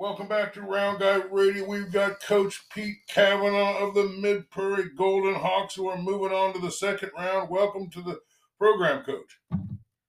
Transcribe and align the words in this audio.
Welcome 0.00 0.28
back 0.28 0.54
to 0.54 0.62
Round 0.62 0.98
Guy 0.98 1.16
Radio. 1.30 1.68
We've 1.68 1.92
got 1.92 2.22
Coach 2.22 2.58
Pete 2.74 3.06
Kavanaugh 3.06 3.86
of 3.86 3.94
the 3.94 4.04
Mid 4.18 4.48
Prairie 4.48 4.88
Golden 4.96 5.34
Hawks 5.34 5.74
who 5.74 5.88
are 5.88 5.98
moving 5.98 6.34
on 6.34 6.54
to 6.54 6.58
the 6.58 6.70
second 6.70 7.10
round. 7.14 7.50
Welcome 7.50 7.90
to 7.90 8.00
the 8.00 8.18
program, 8.58 9.04
Coach. 9.04 9.38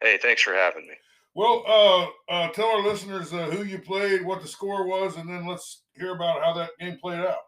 Hey, 0.01 0.17
thanks 0.21 0.43
for 0.43 0.53
having 0.53 0.87
me. 0.87 0.93
Well, 1.35 1.65
uh, 1.67 2.31
uh, 2.31 2.51
tell 2.51 2.69
our 2.69 2.81
listeners 2.81 3.33
uh, 3.33 3.47
who 3.47 3.65
you 3.65 3.79
played, 3.79 4.23
what 4.23 4.41
the 4.41 4.47
score 4.47 4.87
was, 4.87 5.17
and 5.17 5.29
then 5.29 5.45
let's 5.45 5.81
hear 5.97 6.15
about 6.15 6.41
how 6.41 6.53
that 6.53 6.69
game 6.79 6.97
played 6.97 7.19
out. 7.19 7.41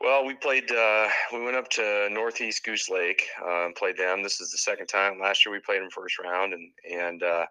Well, 0.00 0.24
we 0.24 0.32
played. 0.32 0.72
Uh, 0.72 1.08
we 1.34 1.44
went 1.44 1.58
up 1.58 1.68
to 1.72 2.08
Northeast 2.10 2.64
Goose 2.64 2.88
Lake 2.88 3.22
uh, 3.46 3.66
and 3.66 3.74
played 3.74 3.98
them. 3.98 4.22
This 4.22 4.40
is 4.40 4.50
the 4.50 4.56
second 4.56 4.86
time. 4.86 5.20
Last 5.20 5.44
year 5.44 5.52
we 5.52 5.60
played 5.60 5.82
them 5.82 5.90
first 5.90 6.18
round, 6.18 6.54
and 6.54 6.72
and 6.90 7.22
uh, 7.22 7.44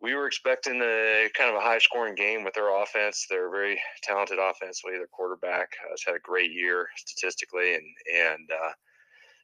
we 0.00 0.14
were 0.14 0.26
expecting 0.26 0.80
a 0.82 1.28
kind 1.36 1.50
of 1.50 1.56
a 1.56 1.64
high 1.64 1.78
scoring 1.78 2.14
game 2.14 2.44
with 2.44 2.54
their 2.54 2.82
offense. 2.82 3.26
They're 3.28 3.50
very 3.50 3.80
talented 4.02 4.38
offensively. 4.38 4.96
Their 4.96 5.06
quarterback 5.06 5.70
has 5.90 6.02
had 6.06 6.14
a 6.14 6.20
great 6.20 6.52
year 6.52 6.88
statistically, 6.96 7.74
and 7.74 7.84
and 8.14 8.50
uh, 8.50 8.72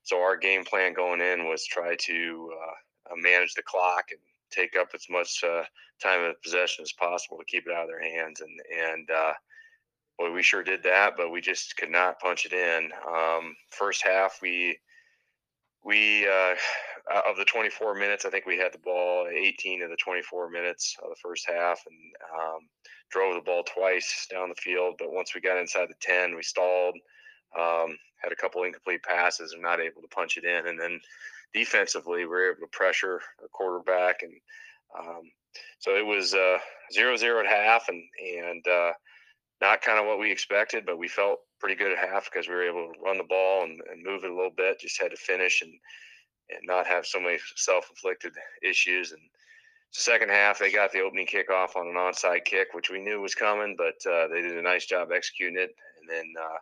so 0.02 0.20
our 0.20 0.36
game 0.36 0.64
plan 0.64 0.92
going 0.92 1.20
in 1.20 1.48
was 1.48 1.64
try 1.64 1.96
to 1.96 2.52
uh, 2.62 3.14
manage 3.16 3.54
the 3.54 3.62
clock 3.62 4.06
and 4.10 4.20
take 4.50 4.76
up 4.76 4.88
as 4.94 5.06
much 5.08 5.42
uh, 5.42 5.62
time 6.02 6.22
of 6.22 6.42
possession 6.42 6.82
as 6.82 6.92
possible 6.92 7.38
to 7.38 7.44
keep 7.44 7.66
it 7.66 7.72
out 7.72 7.84
of 7.84 7.88
their 7.88 8.02
hands. 8.02 8.40
And 8.40 8.60
and 8.90 9.10
uh, 9.10 9.32
boy, 10.18 10.32
we 10.32 10.42
sure 10.42 10.62
did 10.62 10.82
that, 10.82 11.14
but 11.16 11.30
we 11.30 11.40
just 11.40 11.76
could 11.76 11.90
not 11.90 12.20
punch 12.20 12.44
it 12.46 12.52
in. 12.52 12.90
Um, 13.08 13.56
first 13.70 14.02
half, 14.04 14.38
we 14.42 14.78
we 15.84 16.26
uh, 16.26 16.54
of 17.28 17.36
the 17.36 17.44
24 17.44 17.94
minutes, 17.94 18.24
I 18.24 18.30
think 18.30 18.46
we 18.46 18.58
had 18.58 18.72
the 18.72 18.78
ball 18.78 19.26
18 19.32 19.82
of 19.82 19.90
the 19.90 19.96
24 19.96 20.50
minutes 20.50 20.96
of 21.02 21.10
the 21.10 21.16
first 21.22 21.48
half, 21.48 21.82
and 21.86 21.98
um, 22.38 22.60
drove 23.10 23.34
the 23.34 23.40
ball 23.40 23.64
twice 23.64 24.26
down 24.30 24.48
the 24.48 24.54
field. 24.54 24.94
But 24.98 25.12
once 25.12 25.34
we 25.34 25.40
got 25.40 25.58
inside 25.58 25.88
the 25.88 25.94
10, 26.00 26.34
we 26.34 26.42
stalled. 26.42 26.94
Um, 27.58 27.96
had 28.22 28.32
a 28.32 28.36
couple 28.36 28.62
incomplete 28.62 29.02
passes 29.02 29.52
and 29.52 29.62
not 29.62 29.80
able 29.80 30.00
to 30.00 30.08
punch 30.08 30.36
it 30.36 30.44
in. 30.44 30.68
And 30.68 30.78
then 30.78 31.00
defensively, 31.52 32.20
we 32.20 32.26
were 32.26 32.52
able 32.52 32.60
to 32.60 32.66
pressure 32.70 33.20
the 33.40 33.48
quarterback, 33.52 34.22
and 34.22 34.32
um, 34.98 35.22
so 35.78 35.96
it 35.96 36.06
was 36.06 36.34
uh, 36.34 36.58
zero 36.92 37.16
zero 37.16 37.40
at 37.40 37.46
half, 37.46 37.88
and 37.88 38.02
and 38.38 38.66
uh, 38.66 38.92
not 39.60 39.82
kind 39.82 39.98
of 39.98 40.06
what 40.06 40.18
we 40.18 40.30
expected, 40.30 40.86
but 40.86 40.98
we 40.98 41.08
felt 41.08 41.40
pretty 41.62 41.76
good 41.76 41.92
at 41.92 42.10
half 42.10 42.24
because 42.24 42.48
we 42.48 42.54
were 42.54 42.68
able 42.68 42.92
to 42.92 43.00
run 43.00 43.18
the 43.18 43.24
ball 43.24 43.62
and, 43.62 43.80
and 43.90 44.02
move 44.04 44.24
it 44.24 44.30
a 44.30 44.34
little 44.34 44.50
bit. 44.56 44.80
Just 44.80 45.00
had 45.00 45.12
to 45.12 45.16
finish 45.16 45.62
and 45.62 45.72
and 46.50 46.60
not 46.64 46.86
have 46.86 47.06
so 47.06 47.20
many 47.20 47.38
self-inflicted 47.56 48.32
issues. 48.62 49.12
And 49.12 49.20
the 49.22 50.00
second 50.00 50.30
half, 50.30 50.58
they 50.58 50.72
got 50.72 50.92
the 50.92 51.00
opening 51.00 51.26
kickoff 51.26 51.76
on 51.76 51.86
an 51.86 51.94
onside 51.94 52.44
kick, 52.44 52.68
which 52.72 52.90
we 52.90 52.98
knew 52.98 53.20
was 53.20 53.34
coming, 53.34 53.76
but 53.78 53.94
uh, 54.10 54.26
they 54.28 54.42
did 54.42 54.58
a 54.58 54.62
nice 54.62 54.84
job 54.84 55.08
executing 55.14 55.56
it. 55.56 55.74
And 56.00 56.10
then 56.10 56.32
uh, 56.38 56.58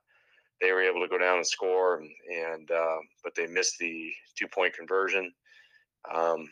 they 0.61 0.71
were 0.73 0.83
able 0.83 1.01
to 1.01 1.09
go 1.09 1.19
down 1.19 1.39
and 1.39 1.47
score, 1.47 1.99
and, 1.99 2.11
and 2.31 2.71
uh, 2.71 2.99
but 3.25 3.35
they 3.35 3.47
missed 3.47 3.79
the 3.79 4.13
two-point 4.37 4.75
conversion. 4.75 5.33
Um, 6.15 6.49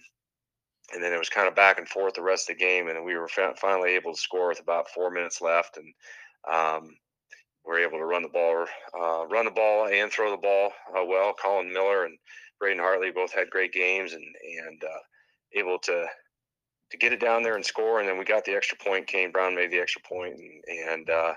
and 0.95 1.03
then 1.03 1.13
it 1.13 1.19
was 1.19 1.29
kind 1.29 1.47
of 1.47 1.55
back 1.55 1.79
and 1.79 1.89
forth 1.89 2.15
the 2.15 2.23
rest 2.23 2.49
of 2.49 2.57
the 2.57 2.65
game, 2.65 2.89
and 2.89 3.05
we 3.05 3.15
were 3.15 3.29
finally 3.29 3.91
able 3.91 4.15
to 4.15 4.21
score 4.21 4.49
with 4.49 4.61
about 4.61 4.89
four 4.89 5.11
minutes 5.11 5.43
left, 5.43 5.77
and 5.77 5.95
um, 6.51 6.97
we're 7.69 7.81
able 7.81 7.99
to 7.99 8.05
run 8.07 8.23
the 8.23 8.29
ball, 8.31 8.65
uh, 8.99 9.27
run 9.27 9.45
the 9.45 9.51
ball 9.51 9.89
and 9.89 10.11
throw 10.11 10.31
the 10.31 10.39
ball 10.39 10.73
uh, 10.97 11.05
well. 11.05 11.35
Colin 11.35 11.71
Miller 11.71 12.07
and 12.07 12.17
Braden 12.59 12.83
Hartley 12.83 13.11
both 13.11 13.33
had 13.33 13.51
great 13.51 13.73
games 13.73 14.15
and 14.15 14.25
and 14.25 14.83
uh, 14.83 14.99
able 15.55 15.79
to 15.81 16.07
to 16.91 16.97
get 16.97 17.13
it 17.13 17.21
down 17.21 17.43
there 17.43 17.57
and 17.57 17.65
score. 17.65 18.01
And 18.01 18.09
then 18.09 18.19
we 18.19 18.25
got 18.25 18.47
the 18.47 18.57
extra 18.57 18.79
point. 18.79 19.07
Kane 19.07 19.31
Brown 19.31 19.55
made 19.55 19.71
the 19.71 19.79
extra 19.79 20.01
point, 20.09 20.35
and, 20.35 20.91
and 20.91 21.11
uh, 21.11 21.35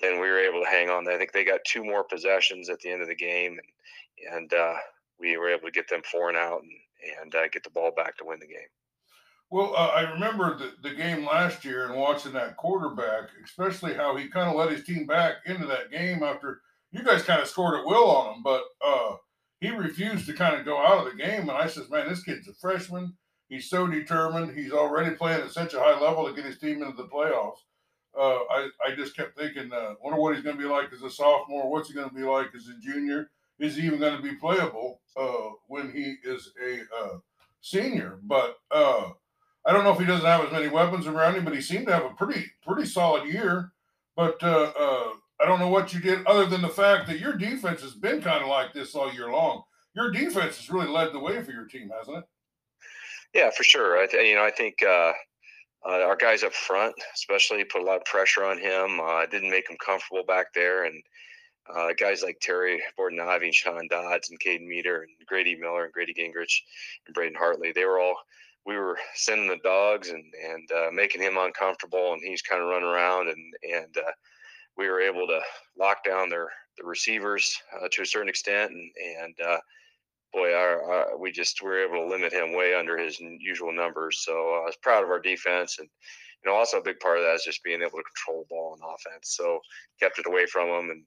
then 0.00 0.20
we 0.20 0.30
were 0.30 0.38
able 0.38 0.60
to 0.62 0.70
hang 0.70 0.88
on. 0.88 1.08
I 1.08 1.18
think 1.18 1.32
they 1.32 1.44
got 1.44 1.60
two 1.66 1.84
more 1.84 2.04
possessions 2.04 2.70
at 2.70 2.78
the 2.78 2.90
end 2.90 3.02
of 3.02 3.08
the 3.08 3.16
game, 3.16 3.58
and 3.58 4.34
and 4.34 4.54
uh, 4.54 4.74
we 5.18 5.36
were 5.36 5.48
able 5.48 5.66
to 5.66 5.72
get 5.72 5.88
them 5.88 6.02
four 6.10 6.28
and 6.28 6.38
out 6.38 6.62
and 6.62 6.70
and 7.20 7.34
uh, 7.34 7.48
get 7.52 7.64
the 7.64 7.70
ball 7.70 7.90
back 7.96 8.16
to 8.18 8.24
win 8.24 8.38
the 8.38 8.46
game. 8.46 8.70
Well, 9.52 9.74
uh, 9.76 9.88
I 9.88 10.10
remember 10.10 10.56
the, 10.56 10.72
the 10.82 10.94
game 10.94 11.26
last 11.26 11.62
year 11.62 11.84
and 11.84 11.94
watching 11.94 12.32
that 12.32 12.56
quarterback, 12.56 13.28
especially 13.44 13.92
how 13.92 14.16
he 14.16 14.26
kind 14.28 14.48
of 14.48 14.56
let 14.56 14.72
his 14.72 14.82
team 14.82 15.04
back 15.04 15.34
into 15.44 15.66
that 15.66 15.90
game 15.90 16.22
after 16.22 16.62
you 16.90 17.04
guys 17.04 17.22
kind 17.22 17.42
of 17.42 17.46
scored 17.46 17.78
at 17.78 17.84
will 17.84 18.10
on 18.10 18.36
him, 18.36 18.42
but 18.42 18.62
uh, 18.82 19.16
he 19.60 19.68
refused 19.68 20.24
to 20.24 20.32
kind 20.32 20.56
of 20.56 20.64
go 20.64 20.78
out 20.78 21.06
of 21.06 21.12
the 21.12 21.22
game. 21.22 21.42
And 21.42 21.50
I 21.50 21.66
says, 21.66 21.90
man, 21.90 22.08
this 22.08 22.22
kid's 22.22 22.48
a 22.48 22.54
freshman. 22.54 23.12
He's 23.50 23.68
so 23.68 23.86
determined. 23.86 24.56
He's 24.56 24.72
already 24.72 25.14
playing 25.14 25.42
at 25.42 25.50
such 25.50 25.74
a 25.74 25.80
high 25.80 26.00
level 26.00 26.26
to 26.26 26.34
get 26.34 26.46
his 26.46 26.58
team 26.58 26.82
into 26.82 26.96
the 26.96 27.08
playoffs. 27.08 27.58
Uh, 28.18 28.38
I, 28.50 28.70
I 28.86 28.94
just 28.96 29.14
kept 29.14 29.36
thinking, 29.36 29.70
uh, 29.70 29.96
wonder 30.02 30.18
what 30.18 30.34
he's 30.34 30.42
going 30.42 30.56
to 30.56 30.62
be 30.62 30.68
like 30.68 30.90
as 30.94 31.02
a 31.02 31.10
sophomore. 31.10 31.70
What's 31.70 31.88
he 31.88 31.94
going 31.94 32.08
to 32.08 32.14
be 32.14 32.22
like 32.22 32.48
as 32.56 32.68
a 32.68 32.80
junior? 32.80 33.28
Is 33.58 33.76
he 33.76 33.82
even 33.82 34.00
going 34.00 34.16
to 34.16 34.22
be 34.22 34.34
playable 34.34 35.02
uh, 35.14 35.50
when 35.66 35.92
he 35.92 36.16
is 36.24 36.52
a 36.66 36.80
uh, 36.98 37.18
senior? 37.60 38.18
But 38.22 38.56
uh, 38.70 39.10
I 39.64 39.72
don't 39.72 39.84
know 39.84 39.92
if 39.92 39.98
he 39.98 40.06
doesn't 40.06 40.26
have 40.26 40.44
as 40.44 40.52
many 40.52 40.68
weapons 40.68 41.06
around 41.06 41.36
him, 41.36 41.44
but 41.44 41.54
he 41.54 41.60
seemed 41.60 41.86
to 41.86 41.94
have 41.94 42.04
a 42.04 42.14
pretty 42.14 42.46
pretty 42.66 42.86
solid 42.86 43.28
year. 43.28 43.72
But 44.16 44.42
uh, 44.42 44.72
uh, 44.78 45.08
I 45.40 45.46
don't 45.46 45.60
know 45.60 45.68
what 45.68 45.92
you 45.94 46.00
did 46.00 46.26
other 46.26 46.46
than 46.46 46.62
the 46.62 46.68
fact 46.68 47.06
that 47.08 47.18
your 47.18 47.34
defense 47.34 47.80
has 47.82 47.94
been 47.94 48.20
kind 48.20 48.42
of 48.42 48.48
like 48.48 48.72
this 48.72 48.94
all 48.94 49.12
year 49.12 49.30
long. 49.30 49.62
Your 49.94 50.10
defense 50.10 50.56
has 50.56 50.70
really 50.70 50.88
led 50.88 51.12
the 51.12 51.18
way 51.18 51.42
for 51.42 51.52
your 51.52 51.66
team, 51.66 51.90
hasn't 51.96 52.18
it? 52.18 52.24
Yeah, 53.34 53.50
for 53.50 53.62
sure. 53.62 54.02
I 54.02 54.06
th- 54.06 54.26
you 54.26 54.34
know 54.34 54.44
I 54.44 54.50
think 54.50 54.82
uh, 54.82 55.12
uh, 55.86 56.02
our 56.02 56.16
guys 56.16 56.42
up 56.42 56.52
front, 56.52 56.94
especially, 57.14 57.64
put 57.64 57.82
a 57.82 57.84
lot 57.84 57.96
of 57.96 58.04
pressure 58.04 58.44
on 58.44 58.58
him. 58.58 59.00
Uh, 59.00 59.26
didn't 59.26 59.50
make 59.50 59.68
him 59.68 59.76
comfortable 59.84 60.24
back 60.24 60.52
there, 60.54 60.84
and 60.84 61.02
uh, 61.74 61.88
guys 61.98 62.22
like 62.22 62.38
Terry 62.40 62.82
Borden-Ivy 62.96 63.46
and 63.46 63.54
Sean 63.54 63.88
Dodds 63.88 64.30
and 64.30 64.40
Caden 64.40 64.66
Meter 64.66 65.02
and 65.02 65.26
Grady 65.26 65.56
Miller 65.56 65.84
and 65.84 65.92
Grady 65.92 66.14
Gingrich 66.14 66.60
and 67.06 67.14
Braden 67.14 67.36
Hartley, 67.36 67.72
they 67.72 67.84
were 67.84 68.00
all 68.00 68.16
we 68.66 68.76
were 68.76 68.98
sending 69.14 69.48
the 69.48 69.58
dogs 69.62 70.10
and 70.10 70.24
and 70.44 70.70
uh, 70.72 70.90
making 70.92 71.22
him 71.22 71.36
uncomfortable, 71.38 72.12
and 72.12 72.22
he's 72.22 72.42
kind 72.42 72.62
of 72.62 72.68
running 72.68 72.88
around, 72.88 73.28
and 73.28 73.54
and 73.62 73.96
uh, 73.96 74.12
we 74.76 74.88
were 74.88 75.00
able 75.00 75.26
to 75.26 75.40
lock 75.78 76.04
down 76.04 76.28
their 76.28 76.48
the 76.78 76.84
receivers 76.84 77.54
uh, 77.76 77.88
to 77.90 78.02
a 78.02 78.06
certain 78.06 78.28
extent, 78.28 78.72
and 78.72 78.90
and 79.20 79.34
uh, 79.46 79.58
boy, 80.32 80.54
our, 80.54 80.82
our, 80.90 81.18
we 81.18 81.30
just 81.30 81.62
were 81.62 81.84
able 81.84 82.02
to 82.02 82.10
limit 82.10 82.32
him 82.32 82.54
way 82.54 82.74
under 82.74 82.96
his 82.96 83.20
usual 83.20 83.72
numbers. 83.72 84.22
So 84.24 84.32
uh, 84.32 84.62
I 84.62 84.64
was 84.66 84.76
proud 84.82 85.04
of 85.04 85.10
our 85.10 85.20
defense, 85.20 85.78
and 85.78 85.88
you 86.44 86.50
know 86.50 86.56
also 86.56 86.78
a 86.78 86.82
big 86.82 87.00
part 87.00 87.18
of 87.18 87.24
that 87.24 87.34
is 87.34 87.44
just 87.44 87.62
being 87.62 87.82
able 87.82 87.98
to 87.98 88.04
control 88.04 88.42
the 88.42 88.54
ball 88.54 88.78
on 88.80 88.94
offense. 88.94 89.36
So 89.36 89.60
kept 90.00 90.18
it 90.18 90.26
away 90.26 90.46
from 90.46 90.68
them 90.68 90.90
and 90.90 91.04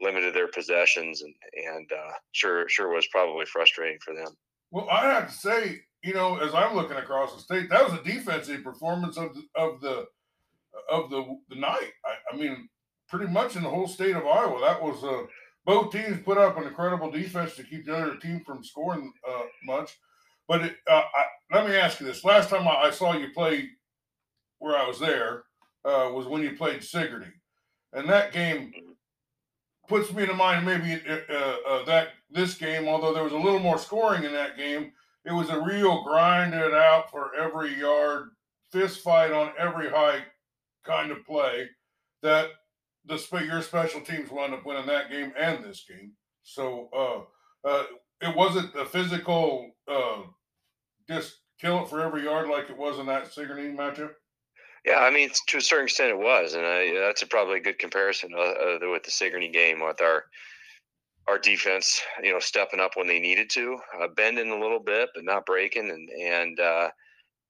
limited 0.00 0.34
their 0.34 0.48
possessions, 0.48 1.22
and 1.22 1.34
and 1.54 1.90
uh, 1.92 2.12
sure 2.32 2.68
sure 2.68 2.88
was 2.88 3.06
probably 3.08 3.46
frustrating 3.46 3.98
for 4.04 4.14
them. 4.14 4.36
Well, 4.70 4.88
I 4.90 5.06
have 5.06 5.28
to 5.28 5.34
say, 5.34 5.80
you 6.02 6.14
know, 6.14 6.38
as 6.38 6.54
I'm 6.54 6.74
looking 6.74 6.96
across 6.96 7.34
the 7.34 7.40
state, 7.40 7.68
that 7.70 7.84
was 7.84 7.98
a 7.98 8.02
defensive 8.02 8.62
performance 8.62 9.16
of 9.16 9.34
the 9.34 9.42
of 9.54 9.80
the 9.80 10.06
of 10.90 11.10
the 11.10 11.38
the 11.48 11.56
night. 11.56 11.92
I, 12.04 12.34
I 12.34 12.36
mean, 12.36 12.68
pretty 13.08 13.26
much 13.26 13.56
in 13.56 13.62
the 13.62 13.70
whole 13.70 13.88
state 13.88 14.16
of 14.16 14.26
Iowa, 14.26 14.60
that 14.60 14.82
was 14.82 15.02
uh, 15.04 15.26
both 15.64 15.92
teams 15.92 16.22
put 16.24 16.38
up 16.38 16.56
an 16.56 16.64
incredible 16.64 17.10
defense 17.10 17.56
to 17.56 17.64
keep 17.64 17.86
the 17.86 17.96
other 17.96 18.16
team 18.16 18.42
from 18.44 18.64
scoring 18.64 19.12
uh, 19.28 19.42
much. 19.64 19.96
But 20.48 20.62
it, 20.62 20.76
uh, 20.88 21.02
I, 21.14 21.24
let 21.56 21.68
me 21.68 21.76
ask 21.76 22.00
you 22.00 22.06
this: 22.06 22.24
last 22.24 22.50
time 22.50 22.68
I, 22.68 22.82
I, 22.82 22.90
saw 22.90 23.14
you 23.14 23.28
play, 23.34 23.68
where 24.58 24.76
I 24.76 24.86
was 24.86 25.00
there, 25.00 25.44
uh, 25.84 26.10
was 26.12 26.26
when 26.26 26.42
you 26.42 26.56
played 26.56 26.84
Sigourney, 26.84 27.32
and 27.92 28.08
that 28.08 28.32
game 28.32 28.72
puts 29.88 30.12
me 30.12 30.26
to 30.26 30.34
mind 30.34 30.66
maybe 30.66 31.00
uh, 31.08 31.32
uh, 31.68 31.84
that 31.84 32.08
this 32.30 32.54
game, 32.54 32.88
although 32.88 33.14
there 33.14 33.24
was 33.24 33.32
a 33.32 33.38
little 33.38 33.60
more 33.60 33.78
scoring 33.78 34.24
in 34.24 34.32
that 34.32 34.56
game 34.56 34.92
it 35.26 35.32
was 35.32 35.50
a 35.50 35.60
real 35.60 36.04
grinded 36.04 36.72
out 36.72 37.10
for 37.10 37.34
every 37.34 37.78
yard, 37.78 38.30
fist 38.70 39.00
fight 39.00 39.32
on 39.32 39.50
every 39.58 39.90
height 39.90 40.22
kind 40.84 41.10
of 41.10 41.26
play 41.26 41.68
that 42.22 42.50
the 43.06 43.20
your 43.44 43.60
special 43.60 44.00
teams 44.00 44.30
wound 44.30 44.54
up 44.54 44.64
winning 44.64 44.86
that 44.86 45.10
game 45.10 45.32
and 45.36 45.64
this 45.64 45.84
game. 45.88 46.12
So 46.44 46.88
uh, 46.96 47.68
uh, 47.68 47.84
it 48.20 48.36
wasn't 48.36 48.72
the 48.72 48.84
physical 48.84 49.68
uh, 49.88 50.22
just 51.08 51.38
kill 51.60 51.82
it 51.82 51.88
for 51.88 52.00
every 52.00 52.22
yard 52.22 52.48
like 52.48 52.70
it 52.70 52.78
was 52.78 53.00
in 53.00 53.06
that 53.06 53.32
Sigourney 53.32 53.76
matchup. 53.76 54.12
Yeah, 54.86 55.00
I 55.00 55.10
mean 55.10 55.30
to 55.48 55.58
a 55.58 55.60
certain 55.60 55.86
extent 55.86 56.10
it 56.10 56.18
was, 56.18 56.54
and 56.54 56.64
I, 56.64 56.92
that's 56.94 57.22
a 57.22 57.26
probably 57.26 57.56
a 57.58 57.62
good 57.62 57.78
comparison 57.78 58.30
uh, 58.36 58.40
uh, 58.40 58.78
with 58.82 59.02
the 59.02 59.10
Sigourney 59.10 59.50
game 59.50 59.80
with 59.80 60.00
our 60.00 60.24
our 61.28 61.38
defense, 61.38 62.00
you 62.22 62.32
know, 62.32 62.38
stepping 62.38 62.78
up 62.78 62.92
when 62.94 63.08
they 63.08 63.18
needed 63.18 63.50
to, 63.50 63.78
uh, 64.00 64.06
bending 64.16 64.50
a 64.52 64.58
little 64.60 64.78
bit, 64.78 65.08
but 65.14 65.24
not 65.24 65.44
breaking, 65.44 65.90
and 65.90 66.08
and 66.10 66.60
uh, 66.60 66.88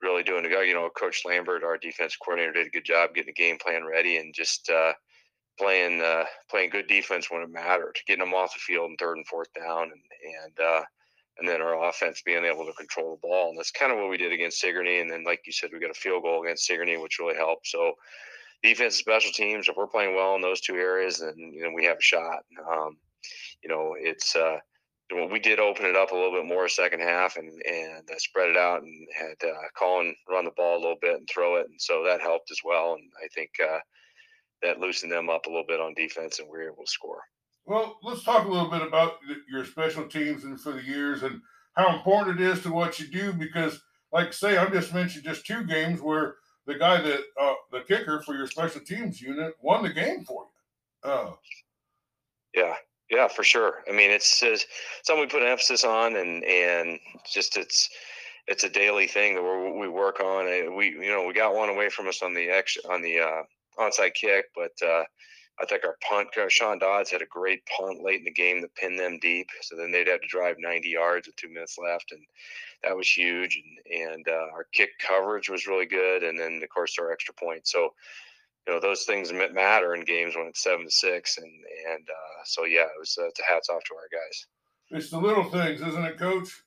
really 0.02 0.22
doing 0.22 0.46
a 0.46 0.50
go. 0.50 0.62
You 0.62 0.74
know, 0.74 0.88
Coach 0.90 1.22
Lambert, 1.26 1.62
our 1.62 1.76
defense 1.76 2.16
coordinator, 2.16 2.54
did 2.54 2.68
a 2.68 2.70
good 2.70 2.86
job 2.86 3.14
getting 3.14 3.34
the 3.36 3.42
game 3.42 3.58
plan 3.58 3.84
ready 3.84 4.16
and 4.16 4.34
just 4.34 4.70
uh, 4.70 4.94
playing 5.58 6.00
uh, 6.00 6.24
playing 6.50 6.70
good 6.70 6.86
defense 6.86 7.30
when 7.30 7.42
it 7.42 7.50
mattered, 7.50 7.98
getting 8.06 8.24
them 8.24 8.34
off 8.34 8.54
the 8.54 8.60
field 8.60 8.90
in 8.90 8.96
third 8.96 9.18
and 9.18 9.26
fourth 9.26 9.52
down, 9.54 9.92
and 9.92 10.02
and 10.46 10.66
and 11.38 11.48
then 11.48 11.60
our 11.60 11.88
offense 11.88 12.22
being 12.24 12.44
able 12.44 12.64
to 12.66 12.72
control 12.72 13.12
the 13.12 13.26
ball. 13.26 13.50
And 13.50 13.58
that's 13.58 13.70
kind 13.70 13.92
of 13.92 13.98
what 13.98 14.08
we 14.08 14.16
did 14.16 14.32
against 14.32 14.60
Sigourney. 14.60 15.00
And 15.00 15.10
then, 15.10 15.24
like 15.24 15.42
you 15.44 15.52
said, 15.52 15.70
we 15.72 15.78
got 15.78 15.90
a 15.90 15.94
field 15.94 16.22
goal 16.22 16.42
against 16.42 16.66
Sigourney, 16.66 16.96
which 16.96 17.18
really 17.18 17.36
helped. 17.36 17.66
So, 17.66 17.94
defense 18.62 18.96
special 18.96 19.32
teams, 19.32 19.68
if 19.68 19.76
we're 19.76 19.86
playing 19.86 20.14
well 20.14 20.34
in 20.34 20.42
those 20.42 20.60
two 20.60 20.76
areas, 20.76 21.18
then 21.18 21.34
you 21.36 21.62
know 21.62 21.72
we 21.74 21.84
have 21.84 21.98
a 21.98 22.02
shot. 22.02 22.40
Um, 22.70 22.96
you 23.62 23.68
know, 23.68 23.94
it's 23.98 24.34
uh, 24.34 24.58
we 25.30 25.38
did 25.38 25.60
open 25.60 25.86
it 25.86 25.96
up 25.96 26.10
a 26.10 26.14
little 26.14 26.32
bit 26.32 26.46
more 26.46 26.68
second 26.68 27.00
half 27.00 27.36
and 27.36 27.50
and 27.68 28.08
uh, 28.10 28.18
spread 28.18 28.50
it 28.50 28.56
out 28.56 28.82
and 28.82 29.06
had 29.14 29.48
uh, 29.48 29.68
Colin 29.78 30.14
run 30.28 30.44
the 30.44 30.50
ball 30.56 30.76
a 30.76 30.82
little 30.82 30.98
bit 31.00 31.16
and 31.16 31.28
throw 31.28 31.56
it, 31.56 31.68
and 31.68 31.80
so 31.80 32.02
that 32.04 32.20
helped 32.20 32.50
as 32.50 32.60
well. 32.64 32.94
And 32.94 33.10
I 33.22 33.28
think 33.34 33.50
uh, 33.62 33.78
that 34.62 34.80
loosened 34.80 35.12
them 35.12 35.28
up 35.28 35.46
a 35.46 35.50
little 35.50 35.66
bit 35.66 35.80
on 35.80 35.94
defense, 35.94 36.38
and 36.38 36.48
we 36.48 36.58
were 36.58 36.72
able 36.72 36.84
to 36.84 36.90
score. 36.90 37.22
Well, 37.66 37.98
let's 38.02 38.22
talk 38.22 38.46
a 38.46 38.48
little 38.48 38.70
bit 38.70 38.82
about 38.82 39.14
your 39.50 39.64
special 39.64 40.06
teams 40.06 40.44
and 40.44 40.60
for 40.60 40.72
the 40.72 40.82
years 40.82 41.24
and 41.24 41.40
how 41.74 41.96
important 41.96 42.40
it 42.40 42.46
is 42.46 42.62
to 42.62 42.72
what 42.72 43.00
you 43.00 43.08
do 43.08 43.32
because, 43.32 43.82
like 44.12 44.32
say, 44.32 44.56
I'm 44.56 44.72
just 44.72 44.94
mentioned 44.94 45.24
just 45.24 45.44
two 45.44 45.64
games 45.64 46.00
where 46.00 46.36
the 46.66 46.78
guy 46.78 47.00
that 47.00 47.20
uh, 47.40 47.54
the 47.72 47.80
kicker 47.80 48.22
for 48.22 48.34
your 48.36 48.46
special 48.46 48.80
teams 48.80 49.20
unit 49.20 49.54
won 49.60 49.82
the 49.82 49.92
game 49.92 50.24
for 50.24 50.46
you. 51.04 51.10
Uh, 51.10 51.32
yeah, 52.54 52.74
yeah, 53.10 53.28
for 53.28 53.42
sure. 53.42 53.82
I 53.88 53.92
mean, 53.92 54.10
it's, 54.10 54.42
it's 54.42 54.64
something 55.02 55.22
we 55.22 55.28
put 55.28 55.42
an 55.42 55.48
emphasis 55.48 55.84
on, 55.84 56.16
and 56.16 56.44
and 56.44 56.98
just 57.30 57.56
it's 57.56 57.88
it's 58.46 58.64
a 58.64 58.70
daily 58.70 59.08
thing 59.08 59.34
that 59.34 59.42
we 59.42 59.80
we 59.80 59.88
work 59.88 60.20
on. 60.20 60.76
We 60.76 60.90
you 60.90 61.10
know 61.10 61.26
we 61.26 61.34
got 61.34 61.54
one 61.54 61.68
away 61.68 61.88
from 61.88 62.06
us 62.06 62.22
on 62.22 62.32
the 62.32 62.48
ex 62.48 62.76
on 62.88 63.02
the 63.02 63.20
uh, 63.20 63.42
onside 63.78 64.14
kick, 64.14 64.46
but 64.54 64.72
uh, 64.86 65.02
I 65.60 65.64
think 65.64 65.84
our 65.84 65.96
punt, 66.06 66.28
uh, 66.36 66.48
Sean 66.48 66.78
Dodds 66.78 67.10
had 67.10 67.22
a 67.22 67.26
great 67.26 67.62
punt 67.66 68.02
late 68.02 68.18
in 68.18 68.24
the 68.24 68.30
game 68.30 68.60
to 68.60 68.68
pin 68.68 68.96
them 68.96 69.18
deep. 69.20 69.48
So 69.62 69.76
then 69.76 69.90
they'd 69.90 70.08
have 70.08 70.20
to 70.20 70.28
drive 70.28 70.56
90 70.58 70.88
yards 70.88 71.26
with 71.26 71.36
two 71.36 71.48
minutes 71.48 71.78
left, 71.78 72.12
and 72.12 72.20
that 72.82 72.96
was 72.96 73.08
huge. 73.08 73.56
And 73.56 74.02
and 74.02 74.28
uh, 74.28 74.52
our 74.52 74.66
kick 74.72 74.90
coverage 74.98 75.48
was 75.48 75.66
really 75.66 75.86
good, 75.86 76.22
and 76.22 76.38
then 76.38 76.60
of 76.62 76.68
course 76.68 76.96
our 76.98 77.10
extra 77.10 77.34
point. 77.34 77.66
So 77.66 77.90
you 78.66 78.74
know 78.74 78.80
those 78.80 79.04
things 79.04 79.32
matter 79.32 79.94
in 79.94 80.04
games 80.04 80.36
when 80.36 80.46
it's 80.46 80.62
seven 80.62 80.84
to 80.84 80.90
six, 80.90 81.38
and 81.38 81.52
and 81.92 82.06
uh, 82.08 82.42
so 82.44 82.64
yeah, 82.64 82.82
it 82.82 82.98
was 82.98 83.16
uh, 83.18 83.28
hats 83.48 83.70
off 83.70 83.82
to 83.84 83.94
our 83.94 84.08
guys. 84.12 84.46
It's 84.90 85.10
the 85.10 85.18
little 85.18 85.44
things, 85.44 85.80
isn't 85.80 86.04
it, 86.04 86.18
Coach? 86.18 86.62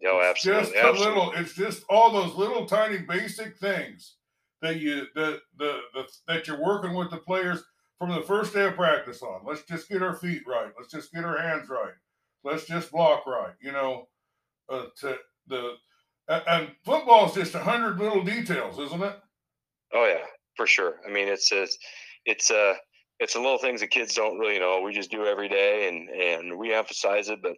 No, 0.00 0.20
absolutely. 0.20 0.72
Just 0.72 0.76
absolutely. 0.76 1.06
little. 1.06 1.32
It's 1.32 1.54
just 1.54 1.84
all 1.88 2.10
those 2.10 2.34
little 2.34 2.66
tiny 2.66 2.98
basic 2.98 3.56
things 3.58 4.16
that 4.62 4.80
you 4.80 5.06
that 5.14 5.40
the, 5.58 5.80
the 5.92 6.04
that 6.26 6.46
you're 6.48 6.62
working 6.62 6.94
with 6.94 7.10
the 7.10 7.18
players 7.18 7.62
from 7.98 8.10
the 8.10 8.22
first 8.22 8.52
day 8.54 8.66
of 8.66 8.74
practice 8.74 9.22
on. 9.22 9.42
Let's 9.46 9.62
just 9.64 9.88
get 9.88 10.02
our 10.02 10.14
feet 10.14 10.42
right. 10.46 10.72
Let's 10.78 10.92
just 10.92 11.12
get 11.12 11.24
our 11.24 11.38
hands 11.38 11.68
right. 11.68 11.92
Let's 12.44 12.66
just 12.66 12.90
block 12.90 13.26
right. 13.26 13.54
You 13.60 13.72
know, 13.72 14.08
uh, 14.68 14.86
to 15.00 15.16
the 15.46 15.74
and 16.28 16.70
football 16.84 17.26
is 17.26 17.34
just 17.34 17.54
a 17.54 17.58
hundred 17.58 17.98
little 17.98 18.22
details, 18.22 18.78
isn't 18.78 19.02
it? 19.02 19.16
Oh 19.92 20.06
yeah, 20.06 20.24
for 20.56 20.66
sure. 20.66 20.96
I 21.06 21.12
mean, 21.12 21.28
it's 21.28 21.52
a, 21.52 21.66
it's 22.24 22.50
a, 22.50 22.74
it's 23.18 23.34
a 23.34 23.40
little 23.40 23.58
things 23.58 23.80
that 23.80 23.90
kids 23.90 24.14
don't 24.14 24.38
really 24.38 24.58
know. 24.58 24.80
We 24.82 24.92
just 24.92 25.10
do 25.10 25.26
every 25.26 25.48
day, 25.48 25.88
and 25.88 26.08
and 26.08 26.58
we 26.58 26.72
emphasize 26.72 27.28
it, 27.28 27.40
but 27.42 27.54